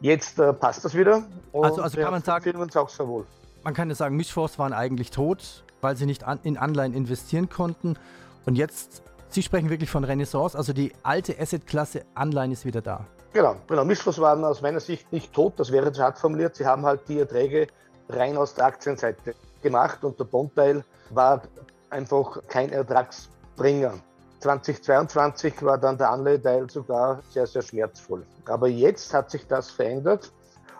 Jetzt 0.00 0.38
äh, 0.38 0.52
passt 0.52 0.84
das 0.84 0.94
wieder. 0.94 1.22
also, 1.52 1.82
also 1.82 2.00
kann 2.00 2.12
man 2.12 2.22
sagen, 2.22 2.44
fühlen 2.44 2.56
uns 2.56 2.76
auch 2.76 2.88
sehr 2.88 3.08
wohl. 3.08 3.26
Man 3.64 3.74
kann 3.74 3.88
ja 3.88 3.94
sagen, 3.94 4.16
Mischfonds 4.16 4.58
waren 4.58 4.72
eigentlich 4.72 5.10
tot, 5.10 5.64
weil 5.80 5.96
sie 5.96 6.06
nicht 6.06 6.24
an, 6.24 6.38
in 6.42 6.56
Anleihen 6.56 6.94
investieren 6.94 7.48
konnten. 7.48 7.98
Und 8.44 8.56
jetzt, 8.56 9.02
Sie 9.28 9.42
sprechen 9.42 9.70
wirklich 9.70 9.90
von 9.90 10.04
Renaissance, 10.04 10.56
also 10.56 10.72
die 10.72 10.92
alte 11.02 11.38
Assetklasse 11.38 12.04
Anleihen 12.14 12.52
ist 12.52 12.64
wieder 12.64 12.80
da. 12.80 13.06
Genau, 13.32 13.56
genau. 13.66 13.84
Mischfonds 13.84 14.18
waren 14.20 14.44
aus 14.44 14.62
meiner 14.62 14.80
Sicht 14.80 15.12
nicht 15.12 15.32
tot, 15.32 15.54
das 15.58 15.72
wäre 15.72 15.92
zu 15.92 16.02
hart 16.02 16.18
formuliert. 16.18 16.56
Sie 16.56 16.64
haben 16.64 16.86
halt 16.86 17.08
die 17.08 17.18
Erträge 17.18 17.66
rein 18.08 18.36
aus 18.36 18.54
der 18.54 18.66
Aktienseite 18.66 19.34
gemacht 19.62 20.04
und 20.04 20.18
der 20.18 20.24
Bondteil 20.24 20.84
war 21.10 21.42
einfach 21.90 22.38
kein 22.48 22.70
Ertragsbringer. 22.70 23.94
2022 24.46 25.64
war 25.64 25.76
dann 25.76 25.98
der 25.98 26.10
Anleiheteil 26.10 26.70
sogar 26.70 27.20
sehr, 27.30 27.48
sehr 27.48 27.62
schmerzvoll. 27.62 28.24
Aber 28.44 28.68
jetzt 28.68 29.12
hat 29.12 29.30
sich 29.30 29.46
das 29.48 29.70
verändert 29.70 30.30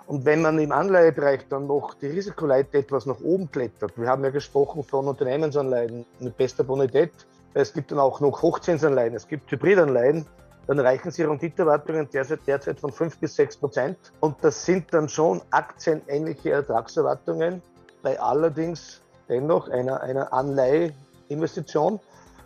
Und 0.06 0.24
wenn 0.24 0.40
man 0.40 0.56
im 0.60 0.70
Anleihebereich 0.70 1.48
dann 1.48 1.66
noch 1.66 1.94
die 1.94 2.06
Risikoleiter 2.06 2.78
etwas 2.78 3.06
nach 3.06 3.20
oben 3.20 3.50
klettert, 3.50 3.98
wir 3.98 4.06
haben 4.06 4.22
ja 4.22 4.30
gesprochen 4.30 4.84
von 4.84 5.08
Unternehmensanleihen 5.08 6.06
mit 6.20 6.36
bester 6.36 6.62
Bonität, 6.62 7.10
es 7.54 7.72
gibt 7.72 7.90
dann 7.90 7.98
auch 7.98 8.20
noch 8.20 8.40
Hochzinsanleihen, 8.40 9.16
es 9.16 9.26
gibt 9.26 9.50
Hybridanleihen, 9.50 10.24
dann 10.68 10.78
erreichen 10.78 11.10
sie 11.10 11.24
Renditeerwartungen 11.24 12.08
derzeit, 12.12 12.40
derzeit 12.46 12.78
von 12.78 12.92
5 12.92 13.18
bis 13.18 13.34
6 13.34 13.56
Prozent. 13.56 13.98
Und 14.20 14.36
das 14.42 14.64
sind 14.64 14.94
dann 14.94 15.08
schon 15.08 15.42
aktienähnliche 15.50 16.52
Ertragserwartungen 16.52 17.60
bei 18.02 18.20
allerdings 18.20 19.00
dennoch 19.28 19.68
einer, 19.68 20.00
einer 20.02 20.32
Anleiheinvestition. 20.32 21.98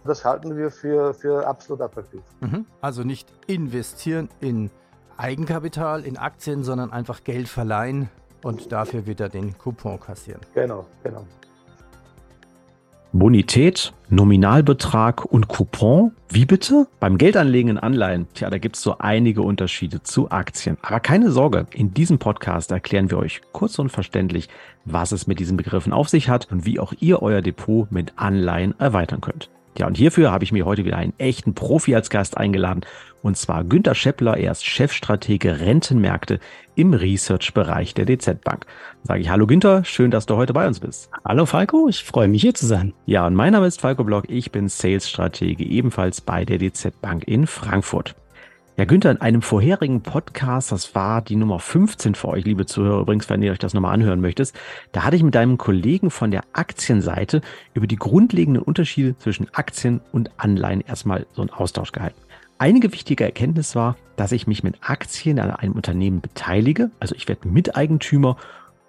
Das 0.04 0.24
halten 0.24 0.56
wir 0.56 0.70
für, 0.70 1.12
für 1.14 1.46
absolut 1.46 1.82
attraktiv. 1.82 2.20
Mhm. 2.40 2.66
Also 2.80 3.02
nicht 3.02 3.28
investieren 3.46 4.28
in 4.40 4.70
Eigenkapital, 5.16 6.04
in 6.04 6.16
Aktien, 6.16 6.64
sondern 6.64 6.92
einfach 6.92 7.24
Geld 7.24 7.48
verleihen 7.48 8.08
und 8.42 8.72
dafür 8.72 9.06
wieder 9.06 9.28
den 9.28 9.58
Coupon 9.58 10.00
kassieren. 10.00 10.40
Genau, 10.54 10.86
genau. 11.04 11.26
Bonität, 13.12 13.92
Nominalbetrag 14.08 15.24
und 15.24 15.48
Coupon. 15.48 16.12
Wie 16.28 16.44
bitte? 16.44 16.86
Beim 17.00 17.18
Geldanlegen 17.18 17.72
in 17.72 17.78
Anleihen, 17.78 18.28
tja, 18.34 18.48
da 18.50 18.58
gibt 18.58 18.76
es 18.76 18.82
so 18.82 18.98
einige 18.98 19.42
Unterschiede 19.42 20.00
zu 20.04 20.30
Aktien. 20.30 20.78
Aber 20.80 21.00
keine 21.00 21.32
Sorge, 21.32 21.66
in 21.72 21.92
diesem 21.92 22.20
Podcast 22.20 22.70
erklären 22.70 23.10
wir 23.10 23.18
euch 23.18 23.40
kurz 23.50 23.80
und 23.80 23.90
verständlich, 23.90 24.48
was 24.84 25.10
es 25.10 25.26
mit 25.26 25.40
diesen 25.40 25.56
Begriffen 25.56 25.92
auf 25.92 26.08
sich 26.08 26.28
hat 26.28 26.52
und 26.52 26.64
wie 26.64 26.78
auch 26.78 26.94
ihr 27.00 27.20
euer 27.20 27.42
Depot 27.42 27.90
mit 27.90 28.12
Anleihen 28.14 28.78
erweitern 28.78 29.20
könnt. 29.20 29.50
Ja, 29.78 29.86
und 29.86 29.96
hierfür 29.96 30.30
habe 30.30 30.44
ich 30.44 30.52
mir 30.52 30.66
heute 30.66 30.84
wieder 30.84 30.96
einen 30.96 31.14
echten 31.18 31.54
Profi 31.54 31.94
als 31.94 32.10
Gast 32.10 32.36
eingeladen. 32.36 32.82
Und 33.22 33.36
zwar 33.36 33.64
Günter 33.64 33.94
Scheppler, 33.94 34.36
er 34.36 34.52
ist 34.52 34.64
Chefstratege 34.64 35.60
Rentenmärkte 35.60 36.40
im 36.74 36.94
Research-Bereich 36.94 37.94
der 37.94 38.06
DZ 38.06 38.42
Bank. 38.42 38.66
Sage 39.02 39.20
ich 39.20 39.28
Hallo 39.28 39.46
Günter, 39.46 39.84
schön, 39.84 40.10
dass 40.10 40.26
du 40.26 40.36
heute 40.36 40.52
bei 40.52 40.66
uns 40.66 40.80
bist. 40.80 41.10
Hallo 41.24 41.46
Falco, 41.46 41.88
ich 41.88 42.02
freue 42.02 42.28
mich 42.28 42.42
hier 42.42 42.54
zu 42.54 42.66
sein. 42.66 42.94
Ja, 43.06 43.26
und 43.26 43.34
mein 43.34 43.52
Name 43.52 43.66
ist 43.66 43.80
Falco 43.80 44.04
Block, 44.04 44.24
ich 44.28 44.50
bin 44.50 44.68
Sales-Stratege 44.68 45.64
ebenfalls 45.64 46.20
bei 46.20 46.44
der 46.44 46.58
DZ 46.58 47.00
Bank 47.00 47.24
in 47.28 47.46
Frankfurt. 47.46 48.16
Ja, 48.80 48.86
Günther, 48.86 49.10
in 49.10 49.20
einem 49.20 49.42
vorherigen 49.42 50.00
Podcast, 50.00 50.72
das 50.72 50.94
war 50.94 51.20
die 51.20 51.36
Nummer 51.36 51.58
15 51.58 52.14
für 52.14 52.28
euch, 52.28 52.46
liebe 52.46 52.64
Zuhörer, 52.64 53.02
übrigens, 53.02 53.28
wenn 53.28 53.42
ihr 53.42 53.52
euch 53.52 53.58
das 53.58 53.74
nochmal 53.74 53.92
anhören 53.92 54.22
möchtet, 54.22 54.54
da 54.92 55.04
hatte 55.04 55.16
ich 55.16 55.22
mit 55.22 55.34
deinem 55.34 55.58
Kollegen 55.58 56.10
von 56.10 56.30
der 56.30 56.44
Aktienseite 56.54 57.42
über 57.74 57.86
die 57.86 57.96
grundlegenden 57.96 58.62
Unterschiede 58.62 59.18
zwischen 59.18 59.48
Aktien 59.52 60.00
und 60.12 60.30
Anleihen 60.38 60.80
erstmal 60.80 61.26
so 61.34 61.42
einen 61.42 61.50
Austausch 61.50 61.92
gehalten. 61.92 62.18
Einige 62.56 62.90
wichtige 62.90 63.24
Erkenntnis 63.24 63.76
war, 63.76 63.98
dass 64.16 64.32
ich 64.32 64.46
mich 64.46 64.62
mit 64.62 64.76
Aktien 64.80 65.40
an 65.40 65.50
einem 65.50 65.74
Unternehmen 65.74 66.22
beteilige, 66.22 66.90
also 67.00 67.14
ich 67.14 67.28
werde 67.28 67.48
Miteigentümer 67.48 68.38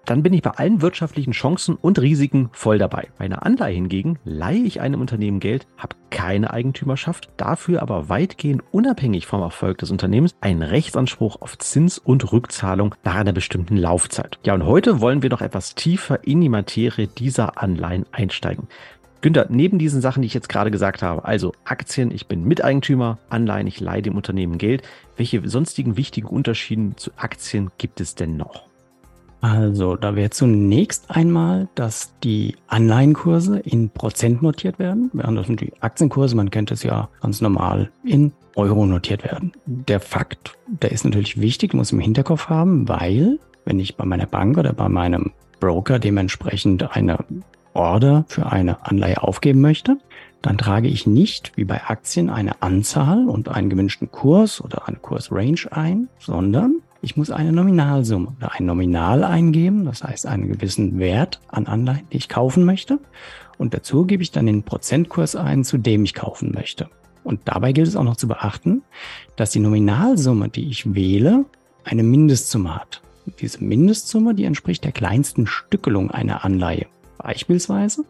dann 0.05 0.23
bin 0.23 0.33
ich 0.33 0.41
bei 0.41 0.51
allen 0.51 0.81
wirtschaftlichen 0.81 1.31
Chancen 1.31 1.75
und 1.75 1.99
Risiken 1.99 2.49
voll 2.53 2.77
dabei. 2.77 3.09
Bei 3.17 3.25
einer 3.25 3.45
Anleihe 3.45 3.75
hingegen 3.75 4.19
leihe 4.23 4.63
ich 4.63 4.81
einem 4.81 5.01
Unternehmen 5.01 5.39
Geld, 5.39 5.67
habe 5.77 5.95
keine 6.09 6.51
Eigentümerschaft, 6.51 7.29
dafür 7.37 7.81
aber 7.81 8.09
weitgehend 8.09 8.63
unabhängig 8.71 9.27
vom 9.27 9.41
Erfolg 9.41 9.77
des 9.77 9.91
Unternehmens 9.91 10.35
einen 10.41 10.61
Rechtsanspruch 10.61 11.41
auf 11.41 11.57
Zins 11.57 11.97
und 11.97 12.31
Rückzahlung 12.31 12.95
nach 13.03 13.15
einer 13.15 13.33
bestimmten 13.33 13.77
Laufzeit. 13.77 14.39
Ja, 14.43 14.53
und 14.53 14.65
heute 14.65 15.01
wollen 15.01 15.21
wir 15.21 15.29
noch 15.29 15.41
etwas 15.41 15.75
tiefer 15.75 16.25
in 16.27 16.41
die 16.41 16.49
Materie 16.49 17.07
dieser 17.07 17.61
Anleihen 17.61 18.05
einsteigen. 18.11 18.67
Günther, 19.21 19.45
neben 19.49 19.77
diesen 19.77 20.01
Sachen, 20.01 20.23
die 20.23 20.25
ich 20.25 20.33
jetzt 20.33 20.49
gerade 20.49 20.71
gesagt 20.71 21.03
habe, 21.03 21.25
also 21.25 21.53
Aktien, 21.63 22.09
ich 22.09 22.27
bin 22.27 22.43
Miteigentümer, 22.43 23.19
Anleihen, 23.29 23.67
ich 23.67 23.79
leihe 23.79 24.01
dem 24.01 24.15
Unternehmen 24.15 24.57
Geld, 24.57 24.81
welche 25.15 25.47
sonstigen 25.47 25.95
wichtigen 25.95 26.27
Unterschiede 26.27 26.95
zu 26.95 27.11
Aktien 27.17 27.69
gibt 27.77 28.01
es 28.01 28.15
denn 28.15 28.35
noch? 28.35 28.70
Also, 29.41 29.95
da 29.95 30.15
wäre 30.15 30.29
zunächst 30.29 31.09
einmal, 31.09 31.67
dass 31.73 32.13
die 32.23 32.55
Anleihenkurse 32.67 33.57
in 33.59 33.89
Prozent 33.89 34.43
notiert 34.43 34.77
werden, 34.77 35.09
während 35.13 35.37
das 35.37 35.47
sind 35.47 35.61
die 35.61 35.73
Aktienkurse, 35.81 36.35
man 36.35 36.51
kennt 36.51 36.71
es 36.71 36.83
ja 36.83 37.09
ganz 37.21 37.41
normal, 37.41 37.89
in 38.03 38.33
Euro 38.55 38.85
notiert 38.85 39.23
werden. 39.23 39.51
Der 39.65 39.99
Fakt, 39.99 40.57
der 40.67 40.91
ist 40.91 41.05
natürlich 41.05 41.41
wichtig, 41.41 41.73
muss 41.73 41.91
im 41.91 41.99
Hinterkopf 41.99 42.49
haben, 42.49 42.87
weil 42.87 43.39
wenn 43.65 43.79
ich 43.79 43.95
bei 43.95 44.05
meiner 44.05 44.27
Bank 44.27 44.57
oder 44.57 44.73
bei 44.73 44.89
meinem 44.89 45.31
Broker 45.59 45.97
dementsprechend 45.97 46.95
eine 46.95 47.17
Order 47.73 48.25
für 48.27 48.51
eine 48.51 48.85
Anleihe 48.85 49.23
aufgeben 49.23 49.61
möchte, 49.61 49.97
dann 50.41 50.57
trage 50.57 50.87
ich 50.87 51.07
nicht 51.07 51.51
wie 51.55 51.65
bei 51.65 51.83
Aktien 51.83 52.29
eine 52.29 52.61
Anzahl 52.61 53.27
und 53.27 53.49
einen 53.49 53.69
gewünschten 53.69 54.11
Kurs 54.11 54.59
oder 54.61 54.87
eine 54.87 54.97
Kursrange 54.97 55.71
ein, 55.71 56.09
sondern 56.19 56.81
ich 57.01 57.17
muss 57.17 57.31
eine 57.31 57.51
Nominalsumme 57.51 58.35
oder 58.37 58.53
ein 58.53 58.65
Nominal 58.65 59.23
eingeben, 59.23 59.85
das 59.85 60.03
heißt 60.03 60.27
einen 60.27 60.47
gewissen 60.47 60.99
Wert 60.99 61.41
an 61.47 61.65
Anleihen, 61.65 62.07
die 62.11 62.17
ich 62.17 62.29
kaufen 62.29 62.63
möchte. 62.63 62.99
Und 63.57 63.73
dazu 63.73 64.05
gebe 64.05 64.21
ich 64.21 64.31
dann 64.31 64.45
den 64.45 64.63
Prozentkurs 64.63 65.35
ein, 65.35 65.63
zu 65.63 65.77
dem 65.77 66.03
ich 66.03 66.13
kaufen 66.13 66.51
möchte. 66.51 66.89
Und 67.23 67.41
dabei 67.45 67.71
gilt 67.71 67.87
es 67.87 67.95
auch 67.95 68.03
noch 68.03 68.17
zu 68.17 68.27
beachten, 68.27 68.83
dass 69.35 69.51
die 69.51 69.59
Nominalsumme, 69.59 70.49
die 70.49 70.69
ich 70.69 70.93
wähle, 70.93 71.45
eine 71.83 72.03
Mindestsumme 72.03 72.75
hat. 72.75 73.01
Und 73.25 73.41
diese 73.41 73.63
Mindestsumme, 73.63 74.35
die 74.35 74.45
entspricht 74.45 74.83
der 74.83 74.91
kleinsten 74.91 75.47
Stückelung 75.47 76.11
einer 76.11 76.45
Anleihe. 76.45 76.87
Beispielsweise, 77.17 78.05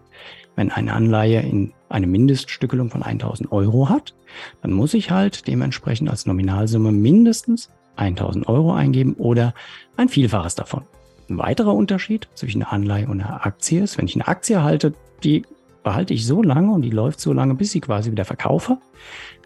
wenn 0.56 0.72
eine 0.72 0.94
Anleihe 0.94 1.42
in 1.42 1.74
eine 1.90 2.08
Mindeststückelung 2.08 2.90
von 2.90 3.04
1000 3.04 3.52
Euro 3.52 3.90
hat, 3.90 4.16
dann 4.62 4.72
muss 4.72 4.94
ich 4.94 5.12
halt 5.12 5.48
dementsprechend 5.48 6.10
als 6.10 6.26
Nominalsumme 6.26 6.92
mindestens 6.92 7.70
1000 7.96 8.48
Euro 8.48 8.74
eingeben 8.74 9.14
oder 9.14 9.54
ein 9.98 10.10
Vielfaches 10.10 10.56
davon. 10.56 10.84
Ein 11.30 11.38
weiterer 11.38 11.74
Unterschied 11.74 12.28
zwischen 12.34 12.64
einer 12.64 12.74
Anleihe 12.74 13.08
und 13.08 13.22
einer 13.22 13.46
Aktie 13.46 13.84
ist, 13.84 13.98
wenn 13.98 14.06
ich 14.06 14.16
eine 14.16 14.28
Aktie 14.28 14.64
halte, 14.64 14.94
die 15.24 15.44
behalte 15.84 16.14
ich 16.14 16.26
so 16.26 16.44
lange 16.44 16.72
und 16.72 16.82
die 16.82 16.90
läuft 16.90 17.20
so 17.20 17.34
lange, 17.34 17.56
bis 17.56 17.74
ich 17.74 17.82
quasi 17.82 18.12
wieder 18.12 18.26
verkaufe. 18.26 18.78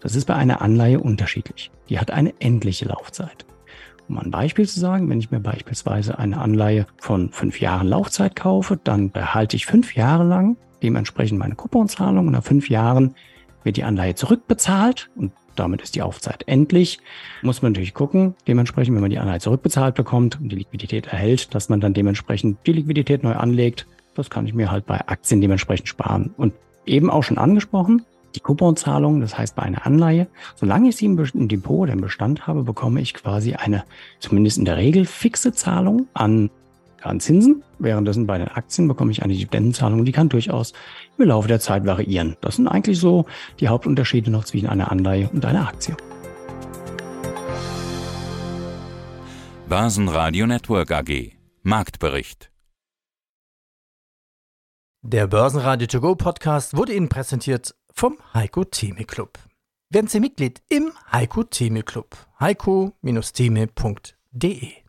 Das 0.02 0.14
ist 0.14 0.26
bei 0.26 0.34
einer 0.34 0.60
Anleihe 0.60 1.00
unterschiedlich. 1.00 1.70
Die 1.88 1.98
hat 1.98 2.10
eine 2.10 2.34
endliche 2.40 2.86
Laufzeit. 2.86 3.46
Um 4.08 4.18
ein 4.18 4.30
Beispiel 4.30 4.68
zu 4.68 4.78
sagen, 4.78 5.08
wenn 5.08 5.18
ich 5.18 5.30
mir 5.30 5.40
beispielsweise 5.40 6.18
eine 6.18 6.38
Anleihe 6.38 6.86
von 6.98 7.30
fünf 7.30 7.60
Jahren 7.60 7.88
Laufzeit 7.88 8.36
kaufe, 8.36 8.78
dann 8.82 9.10
behalte 9.10 9.56
ich 9.56 9.66
fünf 9.66 9.94
Jahre 9.94 10.24
lang 10.24 10.56
dementsprechend 10.82 11.38
meine 11.38 11.54
Couponzahlung 11.54 12.26
und 12.26 12.32
nach 12.32 12.44
fünf 12.44 12.68
Jahren 12.68 13.14
wird 13.64 13.76
die 13.76 13.84
Anleihe 13.84 14.14
zurückbezahlt 14.14 15.10
und 15.16 15.32
damit 15.58 15.82
ist 15.82 15.94
die 15.94 16.02
Aufzeit 16.02 16.44
endlich. 16.46 16.98
Muss 17.42 17.62
man 17.62 17.72
natürlich 17.72 17.94
gucken, 17.94 18.34
dementsprechend, 18.46 18.94
wenn 18.94 19.02
man 19.02 19.10
die 19.10 19.18
Anleihe 19.18 19.40
zurückbezahlt 19.40 19.94
bekommt 19.94 20.40
und 20.40 20.50
die 20.50 20.56
Liquidität 20.56 21.06
erhält, 21.06 21.54
dass 21.54 21.68
man 21.68 21.80
dann 21.80 21.94
dementsprechend 21.94 22.58
die 22.66 22.72
Liquidität 22.72 23.22
neu 23.22 23.34
anlegt. 23.34 23.86
Das 24.14 24.30
kann 24.30 24.46
ich 24.46 24.54
mir 24.54 24.70
halt 24.70 24.86
bei 24.86 25.06
Aktien 25.08 25.40
dementsprechend 25.40 25.88
sparen. 25.88 26.32
Und 26.36 26.54
eben 26.86 27.10
auch 27.10 27.22
schon 27.22 27.38
angesprochen, 27.38 28.04
die 28.34 28.40
Couponzahlung, 28.40 29.20
das 29.20 29.36
heißt 29.36 29.56
bei 29.56 29.62
einer 29.62 29.86
Anleihe, 29.86 30.26
solange 30.54 30.90
ich 30.90 30.96
sie 30.96 31.06
im 31.06 31.48
Depot 31.48 31.80
oder 31.80 31.92
im 31.92 32.00
Bestand 32.00 32.46
habe, 32.46 32.62
bekomme 32.62 33.00
ich 33.00 33.14
quasi 33.14 33.54
eine, 33.54 33.84
zumindest 34.20 34.58
in 34.58 34.64
der 34.64 34.76
Regel, 34.76 35.06
fixe 35.06 35.52
Zahlung 35.52 36.06
an 36.14 36.50
an 37.02 37.20
Zinsen. 37.20 37.62
Währenddessen 37.78 38.26
bei 38.26 38.38
den 38.38 38.48
Aktien 38.48 38.88
bekomme 38.88 39.12
ich 39.12 39.22
eine 39.22 39.34
Dividendenzahlung, 39.34 40.04
die 40.04 40.12
kann 40.12 40.28
durchaus 40.28 40.72
im 41.18 41.26
Laufe 41.26 41.48
der 41.48 41.60
Zeit 41.60 41.86
variieren. 41.86 42.36
Das 42.40 42.56
sind 42.56 42.68
eigentlich 42.68 42.98
so 42.98 43.26
die 43.60 43.68
Hauptunterschiede 43.68 44.30
noch 44.30 44.44
zwischen 44.44 44.68
einer 44.68 44.90
Anleihe 44.90 45.28
und 45.32 45.44
einer 45.44 45.68
Aktie. 45.68 45.96
Börsenradio 49.68 50.46
Network 50.46 50.92
AG 50.92 51.32
Marktbericht 51.62 52.52
Der 55.02 55.26
Börsenradio 55.26 55.88
To 55.88 56.00
Go 56.00 56.14
Podcast 56.14 56.76
wurde 56.76 56.94
Ihnen 56.94 57.08
präsentiert 57.08 57.74
vom 57.92 58.16
Heiko 58.32 58.62
Theme 58.64 59.04
Club. 59.04 59.40
Werden 59.90 60.06
Sie 60.06 60.20
Mitglied 60.20 60.62
im 60.68 60.92
Heiko 61.10 61.42
Theme 61.42 61.82
Club. 61.82 62.16
heiko-theme.de 62.38 64.85